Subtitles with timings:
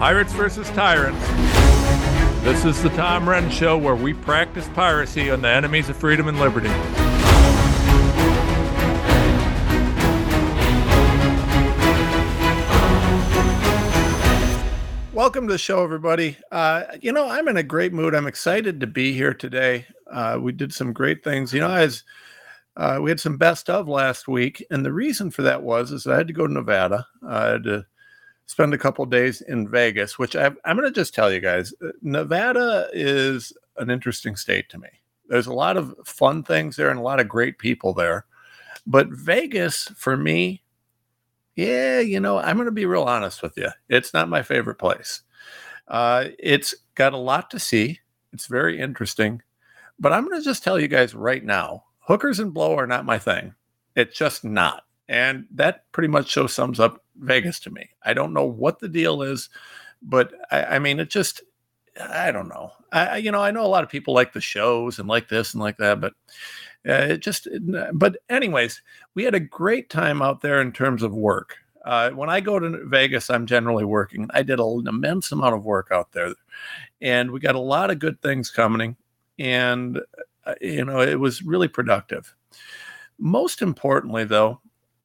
[0.00, 1.22] Pirates versus Tyrants.
[2.42, 6.26] This is the Tom Renz Show where we practice piracy on the enemies of freedom
[6.26, 6.70] and liberty.
[15.12, 16.38] Welcome to the show, everybody.
[16.50, 18.14] Uh, you know, I'm in a great mood.
[18.14, 19.84] I'm excited to be here today.
[20.10, 21.52] Uh, we did some great things.
[21.52, 22.04] You know, as
[22.74, 26.06] uh, we had some best of last week, and the reason for that was is
[26.06, 27.06] I had to go to Nevada.
[27.22, 27.84] I had to
[28.50, 31.72] spend a couple days in Vegas, which I, I'm going to just tell you guys,
[31.84, 34.88] uh, Nevada is an interesting state to me.
[35.28, 38.26] There's a lot of fun things there and a lot of great people there,
[38.86, 40.62] but Vegas for me
[41.60, 43.68] yeah, you know, I'm going to be real honest with you.
[43.88, 45.22] It's not my favorite place.
[45.88, 48.00] Uh, it's got a lot to see.
[48.32, 49.42] It's very interesting.
[49.98, 53.04] But I'm going to just tell you guys right now hookers and blow are not
[53.04, 53.54] my thing.
[53.94, 54.84] It's just not.
[55.08, 57.90] And that pretty much show sums up Vegas to me.
[58.02, 59.48] I don't know what the deal is,
[60.02, 61.42] but I, I mean, it just,
[62.00, 62.72] I don't know.
[62.92, 65.54] I, you know, I know a lot of people like the shows and like this
[65.54, 66.14] and like that, but
[66.88, 67.46] uh, it just,
[67.92, 68.82] but anyways,
[69.14, 71.56] we had a great time out there in terms of work.
[71.84, 74.28] Uh, when I go to Vegas, I'm generally working.
[74.34, 76.34] I did an immense amount of work out there,
[77.00, 78.96] and we got a lot of good things coming.
[79.38, 80.00] And
[80.44, 82.34] uh, you know, it was really productive.
[83.18, 84.60] Most importantly, though,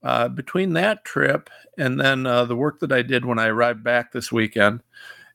[0.05, 3.83] uh, between that trip and then uh, the work that I did when I arrived
[3.83, 4.81] back this weekend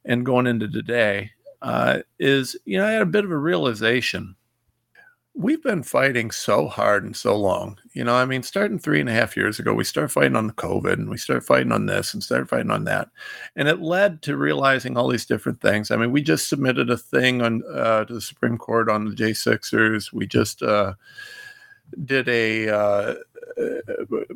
[0.04, 4.34] and going into today, uh, is you know I had a bit of a realization
[5.34, 7.78] we've been fighting so hard and so long.
[7.94, 10.48] You know, I mean, starting three and a half years ago, we started fighting on
[10.48, 13.08] the COVID and we started fighting on this and started fighting on that.
[13.56, 15.90] And it led to realizing all these different things.
[15.90, 19.14] I mean, we just submitted a thing on uh, to the Supreme Court on the
[19.14, 20.12] J6ers.
[20.12, 20.94] We just uh,
[22.04, 23.14] did a, uh,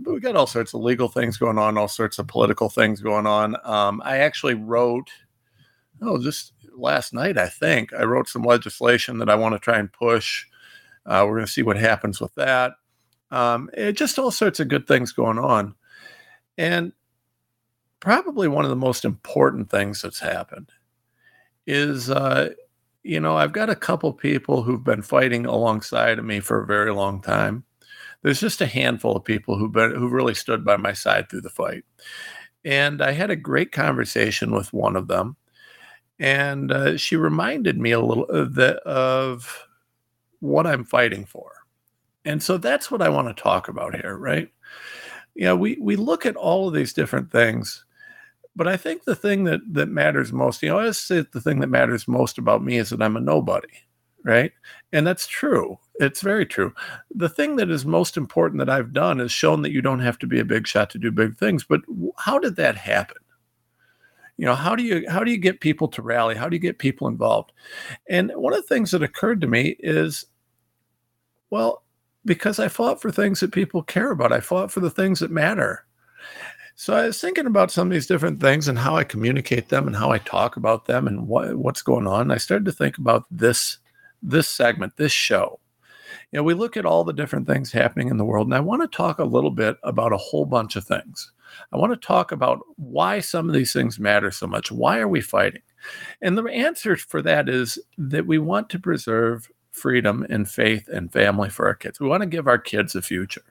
[0.04, 3.26] we got all sorts of legal things going on, all sorts of political things going
[3.26, 3.56] on.
[3.64, 5.10] Um, I actually wrote,
[6.02, 9.78] oh, just last night, I think, I wrote some legislation that I want to try
[9.78, 10.46] and push
[11.06, 12.72] uh, we're going to see what happens with that.
[13.30, 15.74] Um, it, just all sorts of good things going on.
[16.56, 16.92] And
[18.00, 20.70] probably one of the most important things that's happened
[21.66, 22.50] is, uh,
[23.02, 26.66] you know, I've got a couple people who've been fighting alongside of me for a
[26.66, 27.64] very long time.
[28.24, 31.42] There's just a handful of people who've been who really stood by my side through
[31.42, 31.84] the fight,
[32.64, 35.36] and I had a great conversation with one of them,
[36.18, 39.66] and uh, she reminded me a little of, the, of
[40.40, 41.52] what I'm fighting for.
[42.24, 44.50] And so that's what I want to talk about here, right?
[45.34, 47.84] You know, we we look at all of these different things,
[48.56, 51.60] but I think the thing that that matters most, you know, I say the thing
[51.60, 53.68] that matters most about me is that I'm a nobody,
[54.24, 54.52] right?
[54.92, 55.78] And that's true.
[55.96, 56.74] It's very true.
[57.14, 60.18] The thing that is most important that I've done is shown that you don't have
[60.18, 61.64] to be a big shot to do big things.
[61.64, 61.82] But
[62.18, 63.16] how did that happen?
[64.36, 66.60] you know how do you how do you get people to rally how do you
[66.60, 67.52] get people involved
[68.10, 70.26] and one of the things that occurred to me is
[71.54, 71.84] well,
[72.24, 74.32] because I fought for things that people care about.
[74.32, 75.86] I fought for the things that matter.
[76.74, 79.86] So I was thinking about some of these different things and how I communicate them
[79.86, 82.32] and how I talk about them and what, what's going on.
[82.32, 83.78] I started to think about this
[84.20, 85.60] this segment, this show.
[86.34, 88.60] You know, we look at all the different things happening in the world, and I
[88.60, 91.30] want to talk a little bit about a whole bunch of things.
[91.72, 94.72] I want to talk about why some of these things matter so much.
[94.72, 95.62] Why are we fighting?
[96.20, 101.12] And the answer for that is that we want to preserve freedom and faith and
[101.12, 102.00] family for our kids.
[102.00, 103.44] We want to give our kids a future.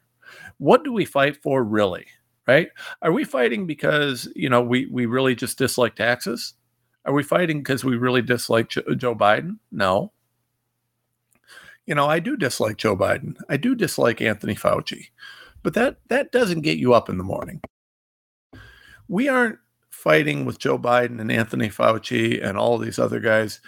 [0.57, 2.07] What do we fight for really?
[2.45, 2.67] Right?
[3.01, 6.55] Are we fighting because, you know, we we really just dislike taxes?
[7.05, 9.59] Are we fighting because we really dislike Joe Biden?
[9.71, 10.11] No.
[11.85, 13.35] You know, I do dislike Joe Biden.
[13.49, 15.07] I do dislike Anthony Fauci.
[15.63, 17.61] But that that doesn't get you up in the morning.
[19.07, 23.61] We aren't fighting with Joe Biden and Anthony Fauci and all these other guys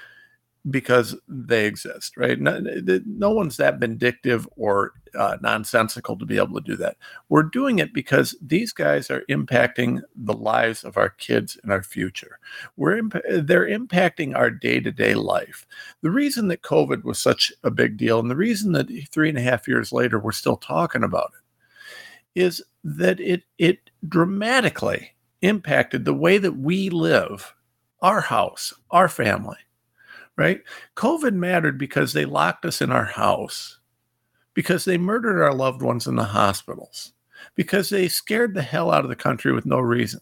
[0.69, 2.39] because they exist, right?
[2.39, 2.59] No,
[3.05, 6.97] no one's that vindictive or uh, nonsensical to be able to do that.
[7.29, 11.83] We're doing it because these guys are impacting the lives of our kids and our
[11.83, 12.39] future.
[12.77, 15.67] We're imp- they're impacting our day to day life.
[16.01, 19.37] The reason that COVID was such a big deal, and the reason that three and
[19.37, 25.11] a half years later we're still talking about it, is that it it dramatically
[25.41, 27.53] impacted the way that we live,
[28.01, 29.57] our house, our family
[30.37, 30.61] right?
[30.95, 33.79] COVID mattered because they locked us in our house,
[34.53, 37.13] because they murdered our loved ones in the hospitals,
[37.55, 40.21] because they scared the hell out of the country with no reason,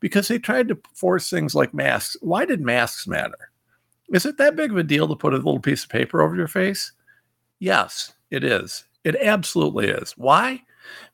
[0.00, 2.16] because they tried to force things like masks.
[2.20, 3.50] Why did masks matter?
[4.12, 6.34] Is it that big of a deal to put a little piece of paper over
[6.34, 6.92] your face?
[7.58, 8.84] Yes, it is.
[9.04, 10.12] It absolutely is.
[10.12, 10.62] Why?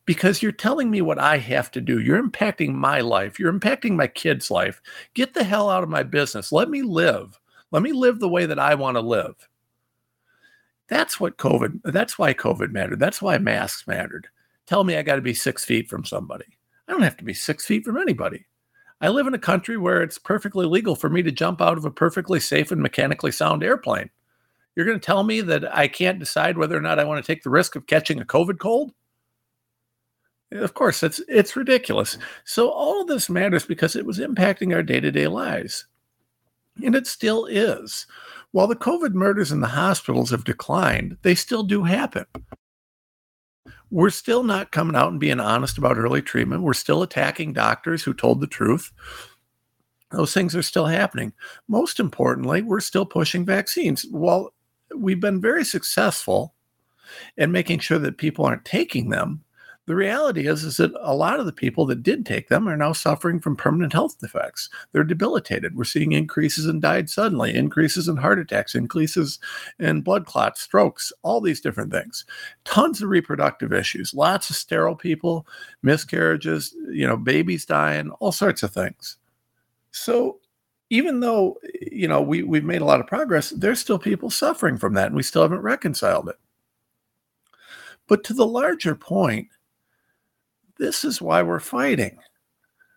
[0.06, 2.00] because you're telling me what I have to do.
[2.00, 3.38] You're impacting my life.
[3.38, 4.80] You're impacting my kids' life.
[5.14, 6.52] Get the hell out of my business.
[6.52, 7.38] Let me live.
[7.70, 9.34] Let me live the way that I want to live.
[10.88, 13.00] That's what COVID, that's why COVID mattered.
[13.00, 14.28] That's why masks mattered.
[14.66, 16.46] Tell me I got to be six feet from somebody.
[16.86, 18.46] I don't have to be six feet from anybody.
[19.00, 21.84] I live in a country where it's perfectly legal for me to jump out of
[21.84, 24.10] a perfectly safe and mechanically sound airplane.
[24.76, 27.26] You're going to tell me that I can't decide whether or not I want to
[27.26, 28.92] take the risk of catching a COVID cold?
[30.52, 32.16] Of course, it's it's ridiculous.
[32.44, 35.86] So all of this matters because it was impacting our day-to-day lives.
[36.82, 38.06] And it still is.
[38.50, 42.26] While the COVID murders in the hospitals have declined, they still do happen.
[43.90, 46.62] We're still not coming out and being honest about early treatment.
[46.62, 48.92] We're still attacking doctors who told the truth.
[50.10, 51.32] Those things are still happening.
[51.68, 54.06] Most importantly, we're still pushing vaccines.
[54.10, 54.52] While
[54.96, 56.54] we've been very successful
[57.36, 59.44] in making sure that people aren't taking them,
[59.86, 62.76] the reality is, is that a lot of the people that did take them are
[62.76, 64.70] now suffering from permanent health defects.
[64.92, 65.76] They're debilitated.
[65.76, 69.38] We're seeing increases in died suddenly, increases in heart attacks, increases
[69.78, 72.24] in blood clots, strokes, all these different things.
[72.64, 75.46] Tons of reproductive issues, lots of sterile people,
[75.82, 79.18] miscarriages, you know, babies dying, all sorts of things.
[79.90, 80.40] So
[80.88, 84.78] even though you know we, we've made a lot of progress, there's still people suffering
[84.78, 86.36] from that, and we still haven't reconciled it.
[88.06, 89.48] But to the larger point,
[90.78, 92.18] this is why we're fighting.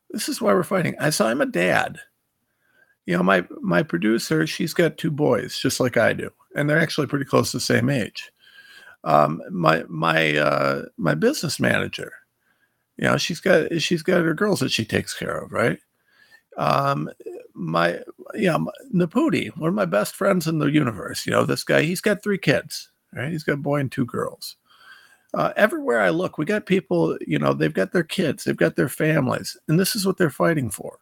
[0.09, 0.95] This is why we're fighting.
[1.00, 2.00] As I'm a dad,
[3.06, 6.79] you know, my my producer, she's got two boys, just like I do, and they're
[6.79, 8.31] actually pretty close to the same age.
[9.03, 12.12] Um, my my uh, my business manager,
[12.97, 15.80] you know, she's got she's got her girls that she takes care of, right?
[16.57, 17.09] Um,
[17.53, 18.00] my
[18.33, 18.57] yeah,
[18.94, 21.25] Naputi, one of my best friends in the universe.
[21.25, 23.31] You know, this guy, he's got three kids, right?
[23.31, 24.57] He's got a boy and two girls
[25.33, 28.75] uh, everywhere I look, we got people, you know, they've got their kids, they've got
[28.75, 31.00] their families, and this is what they're fighting for.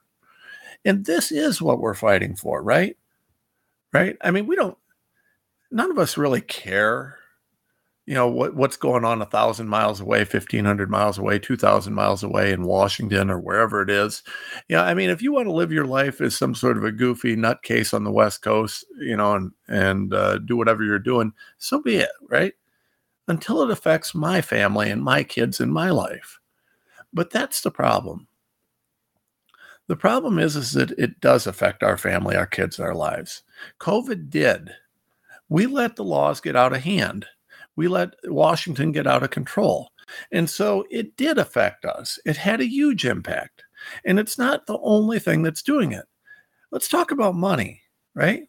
[0.84, 2.98] And this is what we're fighting for, right?
[3.94, 4.18] Right?
[4.22, 4.78] I mean, we don't,
[5.72, 7.18] none of us really care,
[8.06, 12.24] you know, what, what's going on a thousand miles away, 1500 miles away, 2000 miles
[12.24, 14.22] away in Washington or wherever it is.
[14.68, 14.84] Yeah.
[14.84, 17.36] I mean, if you want to live your life as some sort of a goofy
[17.36, 21.82] nutcase on the West Coast, you know, and, and uh, do whatever you're doing, so
[21.82, 22.54] be it, right?
[23.28, 26.40] Until it affects my family and my kids in my life.
[27.14, 28.28] But that's the problem.
[29.88, 33.44] The problem is, is that it does affect our family, our kids, our lives.
[33.80, 34.72] COVID did.
[35.50, 37.26] We let the laws get out of hand.
[37.76, 39.92] We let Washington get out of control.
[40.32, 42.20] And so it did affect us.
[42.26, 43.64] It had a huge impact.
[44.06, 46.06] And it's not the only thing that's doing it.
[46.72, 47.82] Let's talk about money,
[48.16, 48.44] right?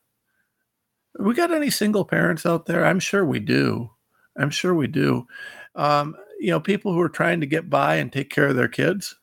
[1.19, 2.85] We got any single parents out there?
[2.85, 3.91] I'm sure we do.
[4.39, 5.27] I'm sure we do.
[5.75, 8.69] Um, you know, people who are trying to get by and take care of their
[8.69, 9.17] kids,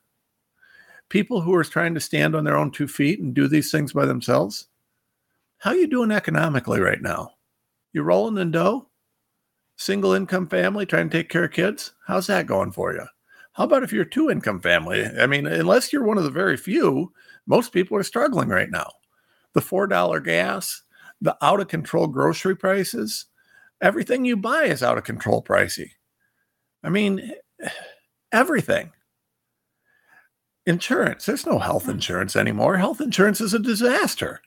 [1.10, 3.94] people who are trying to stand on their own two feet and do these things
[3.94, 4.68] by themselves.
[5.60, 7.32] How you doing economically right now?
[7.94, 8.90] You rolling in dough?
[9.78, 11.94] Single income family trying to take care of kids?
[12.06, 13.06] How's that going for you?
[13.54, 15.06] How about if you're two income family?
[15.06, 17.14] I mean, unless you're one of the very few,
[17.46, 18.90] most people are struggling right now.
[19.54, 20.82] The $4 gas,
[21.22, 23.28] the out of control grocery prices,
[23.84, 25.92] everything you buy is out of control pricey.
[26.84, 27.34] I mean,
[28.32, 28.92] everything.
[30.66, 31.92] Insurance, there's no health mm.
[31.92, 32.78] insurance anymore.
[32.78, 34.42] Health insurance is a disaster.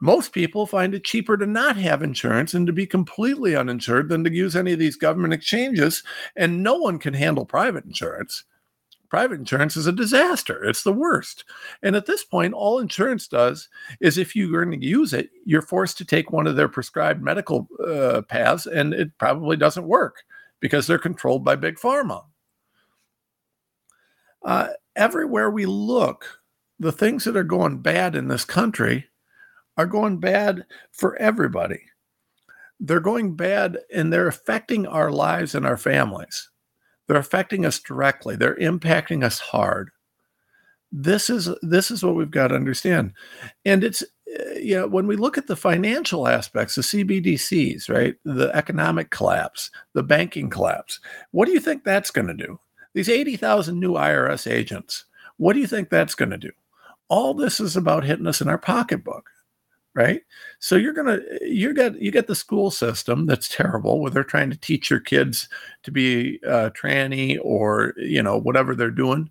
[0.00, 4.22] Most people find it cheaper to not have insurance and to be completely uninsured than
[4.22, 6.04] to use any of these government exchanges.
[6.36, 8.44] And no one can handle private insurance
[9.08, 10.64] private insurance is a disaster.
[10.64, 11.44] It's the worst.
[11.82, 13.68] And at this point, all insurance does
[14.00, 17.22] is if you're going to use it, you're forced to take one of their prescribed
[17.22, 20.24] medical uh, paths, and it probably doesn't work
[20.60, 22.24] because they're controlled by big pharma.
[24.44, 26.40] Uh, everywhere we look,
[26.78, 29.06] the things that are going bad in this country
[29.76, 31.82] are going bad for everybody.
[32.80, 36.50] They're going bad and they're affecting our lives and our families.
[37.08, 38.36] They're affecting us directly.
[38.36, 39.90] They're impacting us hard.
[40.92, 43.12] This is this is what we've got to understand.
[43.64, 48.14] And it's eh, you know, when we look at the financial aspects, the CBDCs, right?
[48.24, 51.00] The economic collapse, the banking collapse.
[51.32, 52.60] What do you think that's going to do?
[52.94, 55.04] These 80,000 new IRS agents.
[55.36, 56.50] What do you think that's going to do?
[57.08, 59.30] All this is about hitting us in our pocketbook
[59.98, 60.22] right?
[60.60, 64.50] So you're gonna you get you get the school system that's terrible where they're trying
[64.50, 65.48] to teach your kids
[65.82, 69.28] to be uh, tranny or you know whatever they're doing.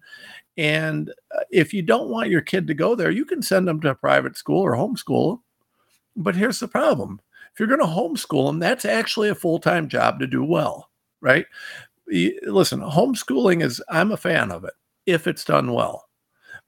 [0.57, 3.79] And uh, if you don't want your kid to go there you can send them
[3.81, 5.39] to a private school or homeschool.
[6.17, 7.21] But here's the problem.
[7.53, 10.89] If you're going to homeschool them that's actually a full-time job to do well
[11.21, 11.45] right?
[12.07, 14.73] Listen, homeschooling is, I'm a fan of it
[15.05, 16.07] if it's done well.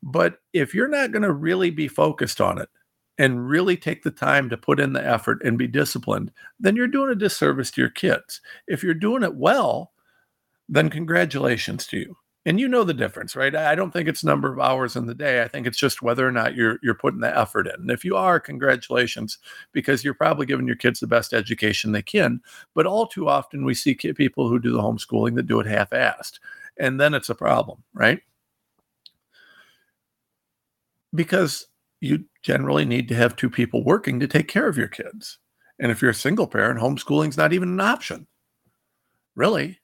[0.01, 2.69] But if you're not going to really be focused on it
[3.19, 6.87] and really take the time to put in the effort and be disciplined, then you're
[6.87, 8.41] doing a disservice to your kids.
[8.67, 9.91] If you're doing it well,
[10.69, 12.15] then congratulations to you.
[12.45, 13.53] And you know the difference, right?
[13.53, 15.43] I don't think it's number of hours in the day.
[15.43, 17.73] I think it's just whether or not you're you're putting the effort in.
[17.75, 19.37] And if you are, congratulations,
[19.73, 22.41] because you're probably giving your kids the best education they can.
[22.73, 26.39] But all too often, we see people who do the homeschooling that do it half-assed,
[26.77, 28.21] and then it's a problem, right?
[31.13, 31.67] Because
[32.01, 35.39] you generally need to have two people working to take care of your kids.
[35.79, 38.27] And if you're a single parent, homeschooling's not even an option,
[39.35, 39.79] really.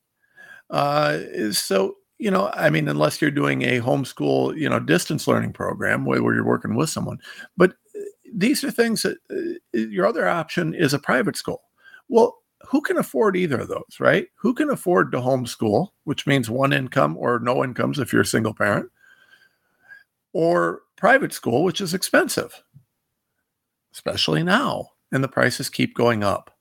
[0.69, 1.19] Uh,
[1.51, 6.05] so you know, I mean, unless you're doing a homeschool, you know, distance learning program
[6.05, 7.19] where, where you're working with someone.
[7.57, 7.99] But uh,
[8.33, 11.61] these are things that uh, your other option is a private school.
[12.07, 14.27] Well, who can afford either of those, right?
[14.35, 18.25] Who can afford to homeschool, which means one income or no incomes if you're a
[18.25, 18.89] single parent,
[20.33, 22.63] or private school, which is expensive,
[23.93, 26.51] especially now, and the prices keep going up.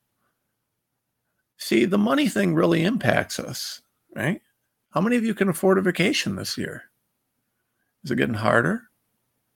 [1.57, 3.81] See, the money thing really impacts us,
[4.14, 4.41] right?
[4.91, 6.85] How many of you can afford a vacation this year?
[8.03, 8.83] Is it getting harder?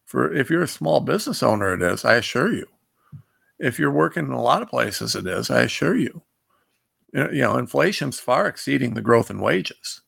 [0.04, 2.66] For if you're a small business owner, it is, I assure you.
[3.58, 6.22] If you're working in a lot of places, it is, I assure you.
[7.12, 10.02] You know, inflation's far exceeding the growth in wages.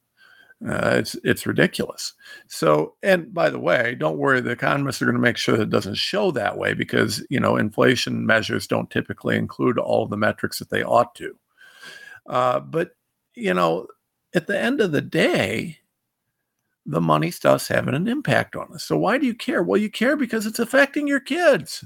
[0.67, 2.12] Uh, it's it's ridiculous.
[2.47, 4.43] So, and by the way, don't worry.
[4.43, 7.40] The economists are going to make sure that it doesn't show that way because you
[7.40, 11.35] know inflation measures don't typically include all the metrics that they ought to.
[12.26, 12.90] Uh, but
[13.35, 13.87] you know,
[14.35, 15.79] at the end of the day,
[16.85, 18.85] the money stuff's having an impact on us.
[18.85, 19.62] So why do you care?
[19.62, 21.85] Well, you care because it's affecting your kids.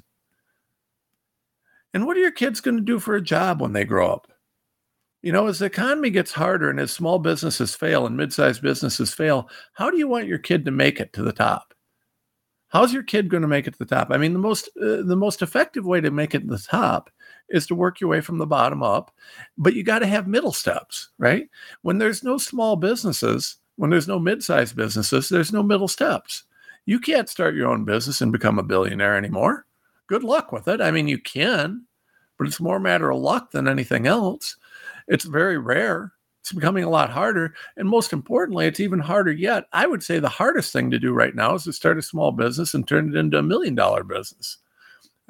[1.92, 4.33] And what are your kids going to do for a job when they grow up?
[5.24, 9.14] You know, as the economy gets harder and as small businesses fail and mid-sized businesses
[9.14, 11.72] fail, how do you want your kid to make it to the top?
[12.68, 14.08] How's your kid going to make it to the top?
[14.10, 17.08] I mean, the most uh, the most effective way to make it to the top
[17.48, 19.14] is to work your way from the bottom up,
[19.56, 21.48] but you got to have middle steps, right?
[21.80, 26.44] When there's no small businesses, when there's no mid-sized businesses, there's no middle steps.
[26.84, 29.64] You can't start your own business and become a billionaire anymore.
[30.06, 30.82] Good luck with it.
[30.82, 31.86] I mean, you can,
[32.36, 34.58] but it's more a matter of luck than anything else.
[35.08, 36.12] It's very rare.
[36.40, 37.54] It's becoming a lot harder.
[37.76, 39.64] And most importantly, it's even harder yet.
[39.72, 42.32] I would say the hardest thing to do right now is to start a small
[42.32, 44.58] business and turn it into a million dollar business.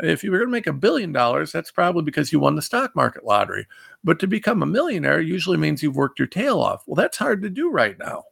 [0.00, 2.62] If you were going to make a billion dollars, that's probably because you won the
[2.62, 3.66] stock market lottery.
[4.02, 6.82] But to become a millionaire usually means you've worked your tail off.
[6.86, 8.24] Well, that's hard to do right now.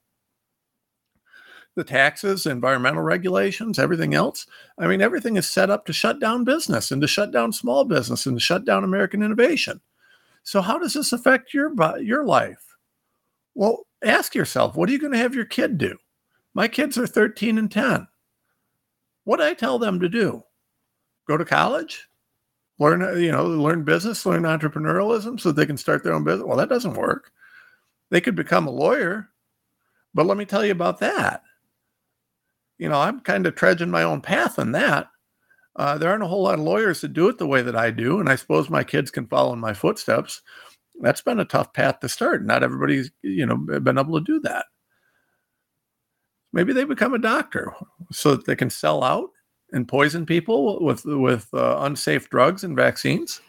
[1.77, 4.47] The taxes, environmental regulations, everything else.
[4.77, 7.85] I mean, everything is set up to shut down business and to shut down small
[7.85, 9.81] business and to shut down American innovation.
[10.45, 12.65] So, how does this affect your your life?
[13.55, 15.97] Well, ask yourself, what are you going to have your kid do?
[16.55, 18.07] My kids are 13 and 10.
[19.25, 20.43] What do I tell them to do?
[21.27, 22.09] go to college,
[22.79, 26.47] learn, uh, you know, learn business, learn entrepreneurialism so they can start their own business.
[26.47, 27.31] Well, that doesn't work.
[28.11, 29.31] They could become a lawyer,
[30.15, 31.43] but let me tell you about that.
[32.79, 35.09] You know, I'm kind of trudging my own path in that.
[35.75, 37.91] Uh, there aren't a whole lot of lawyers that do it the way that I
[37.91, 40.43] do, and I suppose my kids can follow in my footsteps.
[41.01, 42.45] That's been a tough path to start.
[42.45, 44.67] Not everybody's, you know, been able to do that.
[46.53, 47.73] Maybe they become a doctor
[48.11, 49.31] so that they can sell out
[49.73, 53.41] and poison people with with uh, unsafe drugs and vaccines?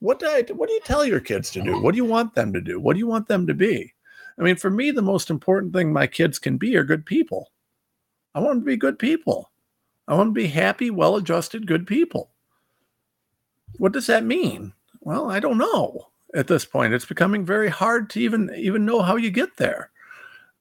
[0.00, 1.80] What do I, what do you tell your kids to do?
[1.80, 2.78] What do you want them to do?
[2.78, 3.94] What do you want them to be?
[4.38, 7.52] I mean, for me, the most important thing my kids can be are good people.
[8.34, 9.50] I want them to be good people.
[10.06, 12.30] Oh, I want to be happy, well-adjusted, good people.
[13.78, 14.72] What does that mean?
[15.00, 16.94] Well, I don't know at this point.
[16.94, 19.90] It's becoming very hard to even even know how you get there.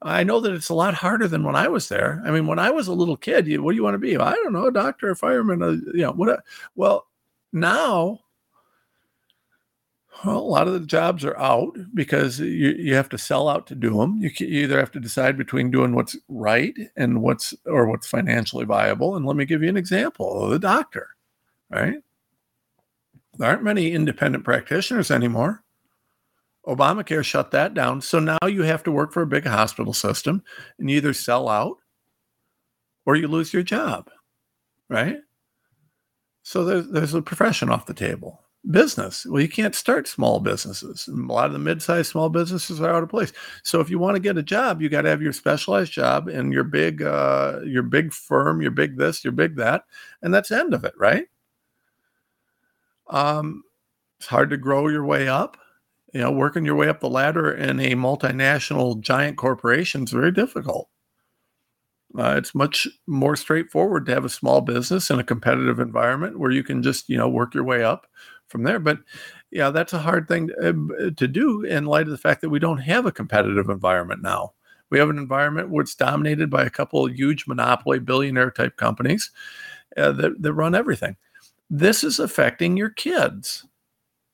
[0.02, 2.22] I know that it's a lot harder than when I was there.
[2.26, 4.18] I mean, when I was a little kid, you, what do you want to be?
[4.18, 6.44] I don't know, a doctor, a fireman, a, you know, what?
[6.76, 7.08] well,
[7.54, 8.20] now,
[10.24, 13.67] well, a lot of the jobs are out because you, you have to sell out
[13.67, 14.17] to do them.
[14.17, 18.65] You, you either have to decide between doing what's right and what's or what's financially
[18.65, 19.15] viable.
[19.15, 21.10] And let me give you an example: the doctor,
[21.70, 21.98] right?
[23.38, 25.63] There aren't many independent practitioners anymore.
[26.67, 28.01] Obamacare shut that down.
[28.01, 30.43] So now you have to work for a big hospital system
[30.79, 31.77] and you either sell out
[33.05, 34.10] or you lose your job,
[34.89, 35.17] right?
[36.43, 38.43] So there's, there's a profession off the table.
[38.72, 39.25] Business.
[39.25, 41.10] Well, you can't start small businesses.
[41.10, 43.34] A lot of the mid-sized small businesses are out of place.
[43.62, 46.29] So if you want to get a job, you got to have your specialized job
[46.29, 49.84] and your big, uh, your big firm, your big this, your big that,
[50.22, 51.25] and that's the end of it, right?
[53.10, 53.63] Um,
[54.20, 55.58] it's hard to grow your way up
[56.13, 60.32] you know, working your way up the ladder in a multinational giant corporation is very
[60.32, 60.89] difficult.
[62.17, 66.51] Uh, it's much more straightforward to have a small business in a competitive environment where
[66.51, 68.05] you can just, you know, work your way up
[68.54, 68.80] from there.
[68.80, 69.00] But
[69.52, 72.50] yeah, that's a hard thing to, uh, to do in light of the fact that
[72.50, 74.54] we don't have a competitive environment now.
[74.90, 78.78] We have an environment where it's dominated by a couple of huge monopoly billionaire type
[78.78, 79.32] companies
[79.98, 81.18] uh, that, that run everything.
[81.70, 83.66] This is affecting your kids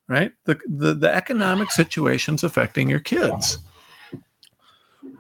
[0.10, 0.34] right?
[0.46, 3.60] The, the, the economic situation's affecting your kids.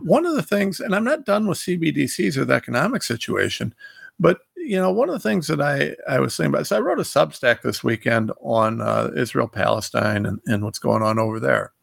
[0.01, 3.73] One of the things, and I'm not done with CBDCs or the economic situation,
[4.19, 6.81] but you know, one of the things that I, I was saying about so I
[6.81, 11.39] wrote a Substack this weekend on uh, Israel Palestine and, and what's going on over
[11.39, 11.73] there.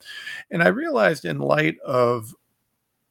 [0.51, 2.35] And I realized in light of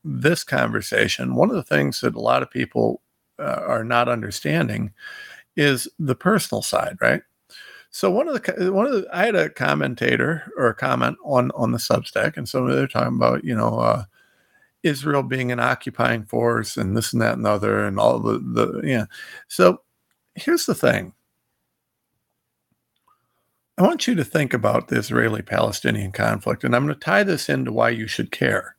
[0.04, 3.02] this conversation, one of the things that a lot of people
[3.40, 4.94] uh, are not understanding
[5.58, 7.22] is the personal side, right?
[7.90, 11.52] So one of the one of the I had a commentator or a comment on
[11.52, 14.04] on the Substack, and so they're talking about you know uh,
[14.86, 18.40] Israel being an occupying force and this and that and the other and all the
[18.40, 19.06] the yeah.
[19.48, 19.82] So
[20.36, 21.14] here's the thing.
[23.78, 27.24] I want you to think about the Israeli Palestinian conflict, and I'm going to tie
[27.24, 28.76] this into why you should care.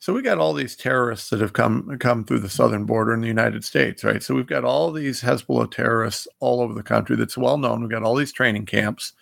[0.00, 3.20] So we got all these terrorists that have come come through the southern border in
[3.20, 4.22] the United States, right?
[4.22, 7.16] So we've got all these Hezbollah terrorists all over the country.
[7.16, 7.80] That's well known.
[7.82, 9.12] We've got all these training camps.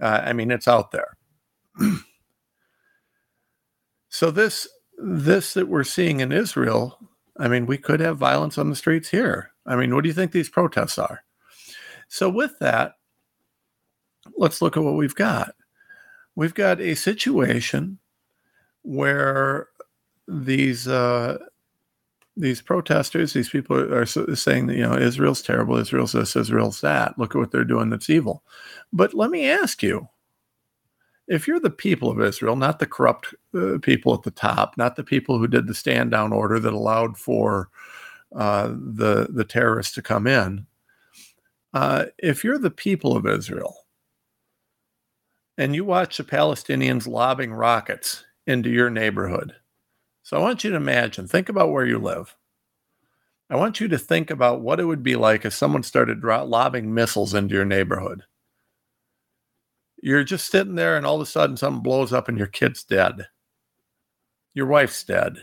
[0.00, 1.16] Uh, I mean, it's out there.
[4.08, 4.66] so this
[4.98, 6.98] this that we're seeing in Israel,
[7.38, 9.52] I mean, we could have violence on the streets here.
[9.66, 11.22] I mean, what do you think these protests are?
[12.08, 12.94] So with that,
[14.36, 15.54] let's look at what we've got.
[16.34, 17.98] We've got a situation
[18.82, 19.68] where
[20.26, 21.38] these uh,
[22.36, 27.18] these protesters, these people are saying that you know Israel's terrible, Israel's this, Israel's that.
[27.18, 28.44] Look at what they're doing that's evil.
[28.92, 30.08] But let me ask you:
[31.28, 34.96] if you're the people of Israel, not the corrupt uh, people at the top, not
[34.96, 37.70] the people who did the stand down order that allowed for
[38.34, 40.66] uh, the the terrorists to come in,
[41.74, 43.76] uh, if you're the people of Israel
[45.58, 49.54] and you watch the Palestinians lobbing rockets into your neighborhood
[50.28, 52.36] so I want you to imagine, think about where you live.
[53.50, 56.92] I want you to think about what it would be like if someone started lobbing
[56.92, 58.24] missiles into your neighborhood.
[60.02, 62.84] You're just sitting there, and all of a sudden, something blows up, and your kid's
[62.84, 63.28] dead.
[64.54, 65.38] Your wife's dead.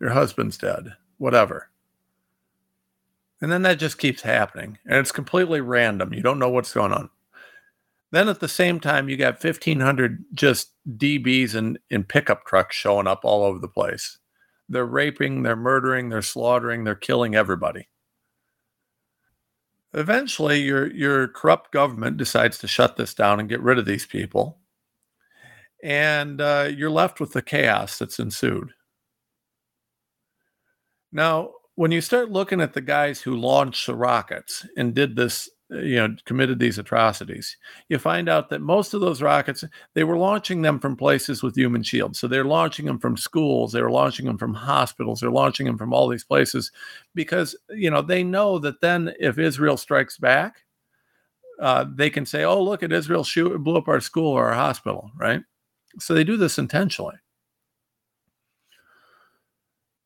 [0.00, 0.94] Your husband's dead.
[1.18, 1.70] Whatever.
[3.40, 6.14] And then that just keeps happening, and it's completely random.
[6.14, 7.10] You don't know what's going on.
[8.10, 13.08] Then at the same time, you got 1,500 just DBs in, in pickup trucks showing
[13.08, 14.18] up all over the place.
[14.68, 17.88] They're raping, they're murdering, they're slaughtering, they're killing everybody.
[19.94, 24.06] Eventually, your, your corrupt government decides to shut this down and get rid of these
[24.06, 24.58] people.
[25.82, 28.70] And uh, you're left with the chaos that's ensued.
[31.12, 35.48] Now, when you start looking at the guys who launched the rockets and did this
[35.70, 37.56] you know committed these atrocities.
[37.88, 41.56] You find out that most of those rockets they were launching them from places with
[41.56, 42.18] human shields.
[42.18, 45.92] So they're launching them from schools they're launching them from hospitals they're launching them from
[45.92, 46.70] all these places
[47.14, 50.64] because you know they know that then if israel strikes back
[51.60, 54.54] uh, they can say oh look at israel shoot blew up our school or our
[54.54, 55.42] hospital right?
[55.98, 57.16] So they do this intentionally.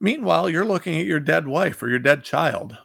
[0.00, 2.76] Meanwhile you're looking at your dead wife or your dead child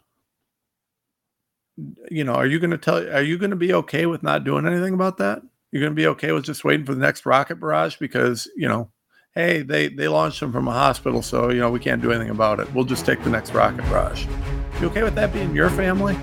[2.09, 2.97] you know, are you going to tell?
[2.97, 5.41] Are you going to be okay with not doing anything about that?
[5.71, 8.67] You're going to be okay with just waiting for the next rocket barrage because you
[8.67, 8.91] know,
[9.35, 12.29] hey, they they launched them from a hospital, so you know we can't do anything
[12.29, 12.71] about it.
[12.73, 14.25] We'll just take the next rocket barrage.
[14.79, 16.15] You okay with that being your family?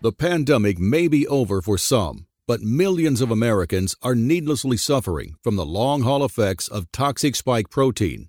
[0.00, 5.56] The pandemic may be over for some, but millions of Americans are needlessly suffering from
[5.56, 8.28] the long haul effects of toxic spike protein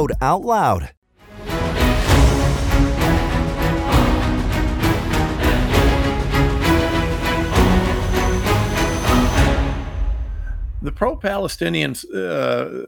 [0.00, 0.92] code out loud.
[10.82, 12.86] The pro Palestinian uh,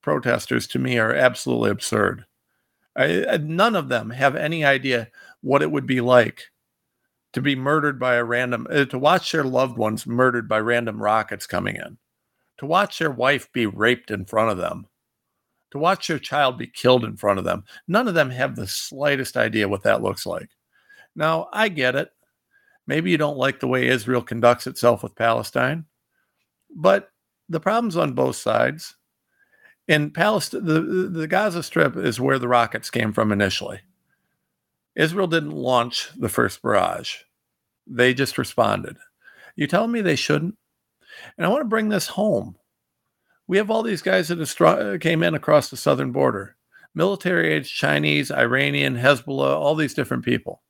[0.00, 2.24] protesters to me are absolutely absurd.
[2.96, 5.08] I, none of them have any idea
[5.42, 6.44] what it would be like
[7.34, 11.02] to be murdered by a random, uh, to watch their loved ones murdered by random
[11.02, 11.98] rockets coming in,
[12.56, 14.86] to watch their wife be raped in front of them,
[15.76, 17.64] to watch their child be killed in front of them.
[17.86, 20.48] None of them have the slightest idea what that looks like.
[21.14, 22.10] Now, I get it.
[22.86, 25.86] Maybe you don't like the way Israel conducts itself with Palestine,
[26.74, 27.10] but
[27.48, 28.96] the problem's on both sides.
[29.88, 33.80] In Palestine, the, the Gaza Strip is where the rockets came from initially.
[34.94, 37.16] Israel didn't launch the first barrage,
[37.86, 38.96] they just responded.
[39.56, 40.56] You telling me they shouldn't?
[41.36, 42.56] And I want to bring this home
[43.46, 46.56] we have all these guys that uh, came in across the southern border
[46.96, 50.62] military age Chinese, Iranian, Hezbollah, all these different people.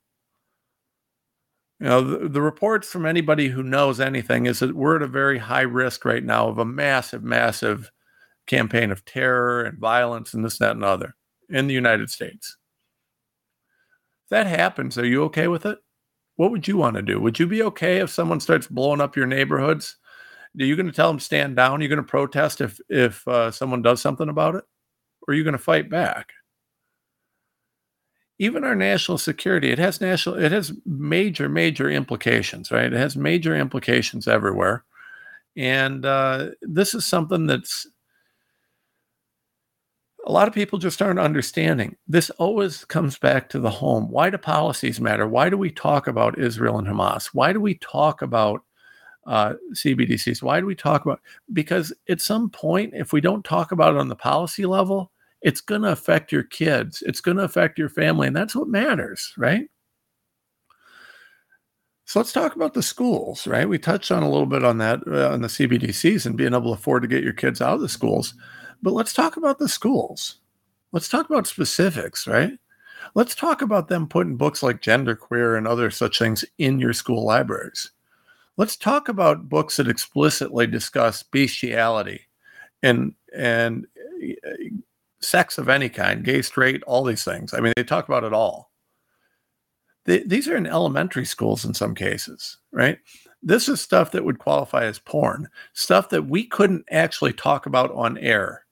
[1.79, 5.07] You know, the, the, reports from anybody who knows anything is that we're at a
[5.07, 7.93] very high risk right now of a massive, massive
[8.47, 11.15] campaign of terror and violence and this, that, and other
[11.49, 12.57] in the United States.
[14.25, 15.79] If that happens, are you okay with it?
[16.37, 17.21] What would you want to do?
[17.21, 19.97] Would you be okay if someone starts blowing up your neighborhoods
[20.59, 21.81] are you going to tell them stand down?
[21.81, 24.64] Are you going to protest if if uh, someone does something about it,
[25.23, 26.31] or are you going to fight back?
[28.38, 32.92] Even our national security, it has national, it has major, major implications, right?
[32.92, 34.85] It has major implications everywhere,
[35.57, 37.87] and uh, this is something that's
[40.27, 41.97] a lot of people just aren't understanding.
[42.09, 44.11] This always comes back to the home.
[44.11, 45.27] Why do policies matter?
[45.29, 47.27] Why do we talk about Israel and Hamas?
[47.27, 48.62] Why do we talk about
[49.27, 50.43] uh, CBDCs.
[50.43, 51.21] Why do we talk about?
[51.53, 55.12] Because at some point, if we don't talk about it on the policy level,
[55.43, 57.03] it's going to affect your kids.
[57.07, 59.69] It's going to affect your family, and that's what matters, right?
[62.05, 63.69] So let's talk about the schools, right?
[63.69, 66.73] We touched on a little bit on that uh, on the CBDCs and being able
[66.73, 68.35] to afford to get your kids out of the schools.
[68.81, 70.37] But let's talk about the schools.
[70.93, 72.53] Let's talk about specifics, right?
[73.15, 77.25] Let's talk about them putting books like Genderqueer and other such things in your school
[77.25, 77.91] libraries
[78.57, 82.23] let's talk about books that explicitly discuss bestiality
[82.83, 83.87] and and
[84.47, 84.51] uh,
[85.21, 87.53] sex of any kind, gay, straight, all these things.
[87.53, 88.71] I mean, they talk about it all.
[90.05, 92.99] They, these are in elementary schools in some cases, right?
[93.42, 97.92] This is stuff that would qualify as porn, stuff that we couldn't actually talk about
[97.92, 98.64] on air.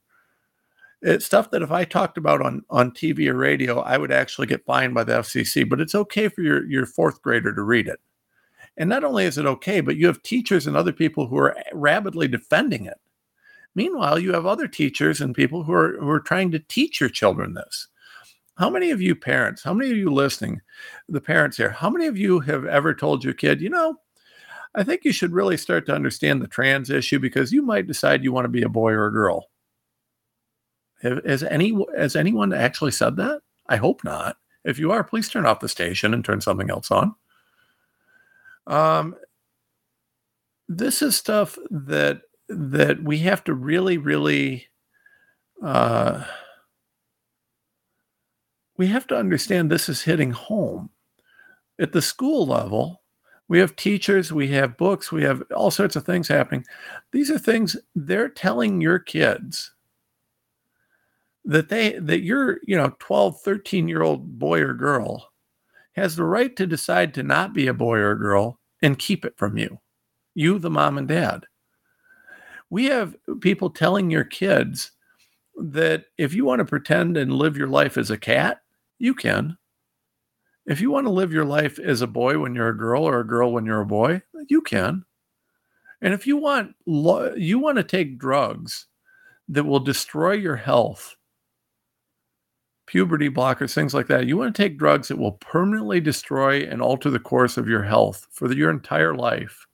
[1.02, 4.46] It's stuff that if I talked about on, on TV or radio, I would actually
[4.46, 7.88] get fined by the FCC, but it's okay for your, your fourth grader to read
[7.88, 8.00] it.
[8.76, 11.56] And not only is it okay, but you have teachers and other people who are
[11.72, 12.98] rapidly defending it.
[13.74, 17.10] Meanwhile, you have other teachers and people who are who are trying to teach your
[17.10, 17.88] children this.
[18.56, 20.60] How many of you parents, how many of you listening,
[21.08, 23.96] the parents here, how many of you have ever told your kid, you know,
[24.76, 28.22] I think you should really start to understand the trans issue because you might decide
[28.22, 29.48] you want to be a boy or a girl.
[31.02, 33.42] Has any has anyone actually said that?
[33.68, 34.36] I hope not.
[34.64, 37.14] If you are, please turn off the station and turn something else on.
[38.66, 39.14] Um,
[40.68, 44.68] this is stuff that that we have to really, really
[45.62, 46.24] uh,
[48.76, 50.90] we have to understand this is hitting home.
[51.80, 53.02] At the school level,
[53.48, 56.64] we have teachers, we have books, we have all sorts of things happening.
[57.12, 59.72] These are things they're telling your kids
[61.44, 65.30] that they that your, you know, 12, 13 year old boy or girl
[65.94, 69.24] has the right to decide to not be a boy or a girl and keep
[69.24, 69.78] it from you,
[70.34, 71.44] you, the mom and dad.
[72.70, 74.92] We have people telling your kids
[75.56, 78.60] that if you want to pretend and live your life as a cat,
[78.98, 79.56] you can.
[80.66, 83.20] If you want to live your life as a boy when you're a girl or
[83.20, 85.04] a girl when you're a boy, you can.
[86.00, 88.86] And if you want you want to take drugs
[89.48, 91.16] that will destroy your health,
[92.86, 96.82] puberty blockers, things like that, you want to take drugs that will permanently destroy and
[96.82, 99.66] alter the course of your health for the, your entire life.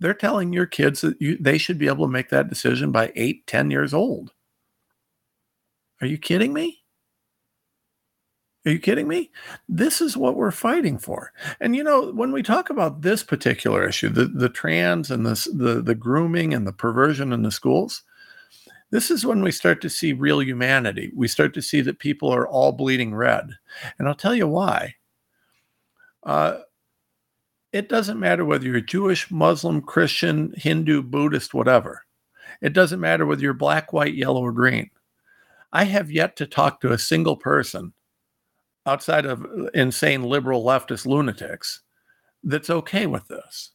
[0.00, 3.12] They're telling your kids that you, they should be able to make that decision by
[3.16, 4.32] eight, ten years old.
[6.00, 6.84] Are you kidding me?
[8.66, 9.30] Are you kidding me?
[9.68, 11.32] This is what we're fighting for.
[11.60, 15.48] And you know, when we talk about this particular issue, the, the trans and the,
[15.54, 18.02] the, the grooming and the perversion in the schools,
[18.90, 21.12] this is when we start to see real humanity.
[21.14, 23.50] We start to see that people are all bleeding red.
[23.98, 24.94] And I'll tell you why.
[26.22, 26.58] Uh,
[27.72, 32.04] it doesn't matter whether you're Jewish, Muslim, Christian, Hindu, Buddhist, whatever.
[32.62, 34.90] It doesn't matter whether you're black, white, yellow, or green.
[35.72, 37.92] I have yet to talk to a single person
[38.86, 41.82] outside of insane liberal leftist lunatics
[42.42, 43.72] that's okay with this.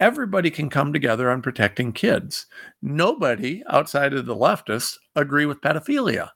[0.00, 2.46] Everybody can come together on protecting kids.
[2.80, 6.30] Nobody outside of the leftists agree with pedophilia.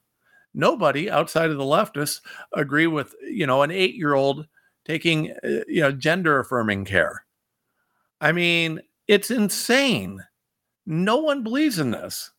[0.53, 2.21] Nobody outside of the leftists
[2.53, 4.47] agree with, you know, an 8-year-old
[4.85, 7.25] taking, uh, you know, gender affirming care.
[8.21, 10.21] I mean, it's insane.
[10.87, 12.31] No one believes in this.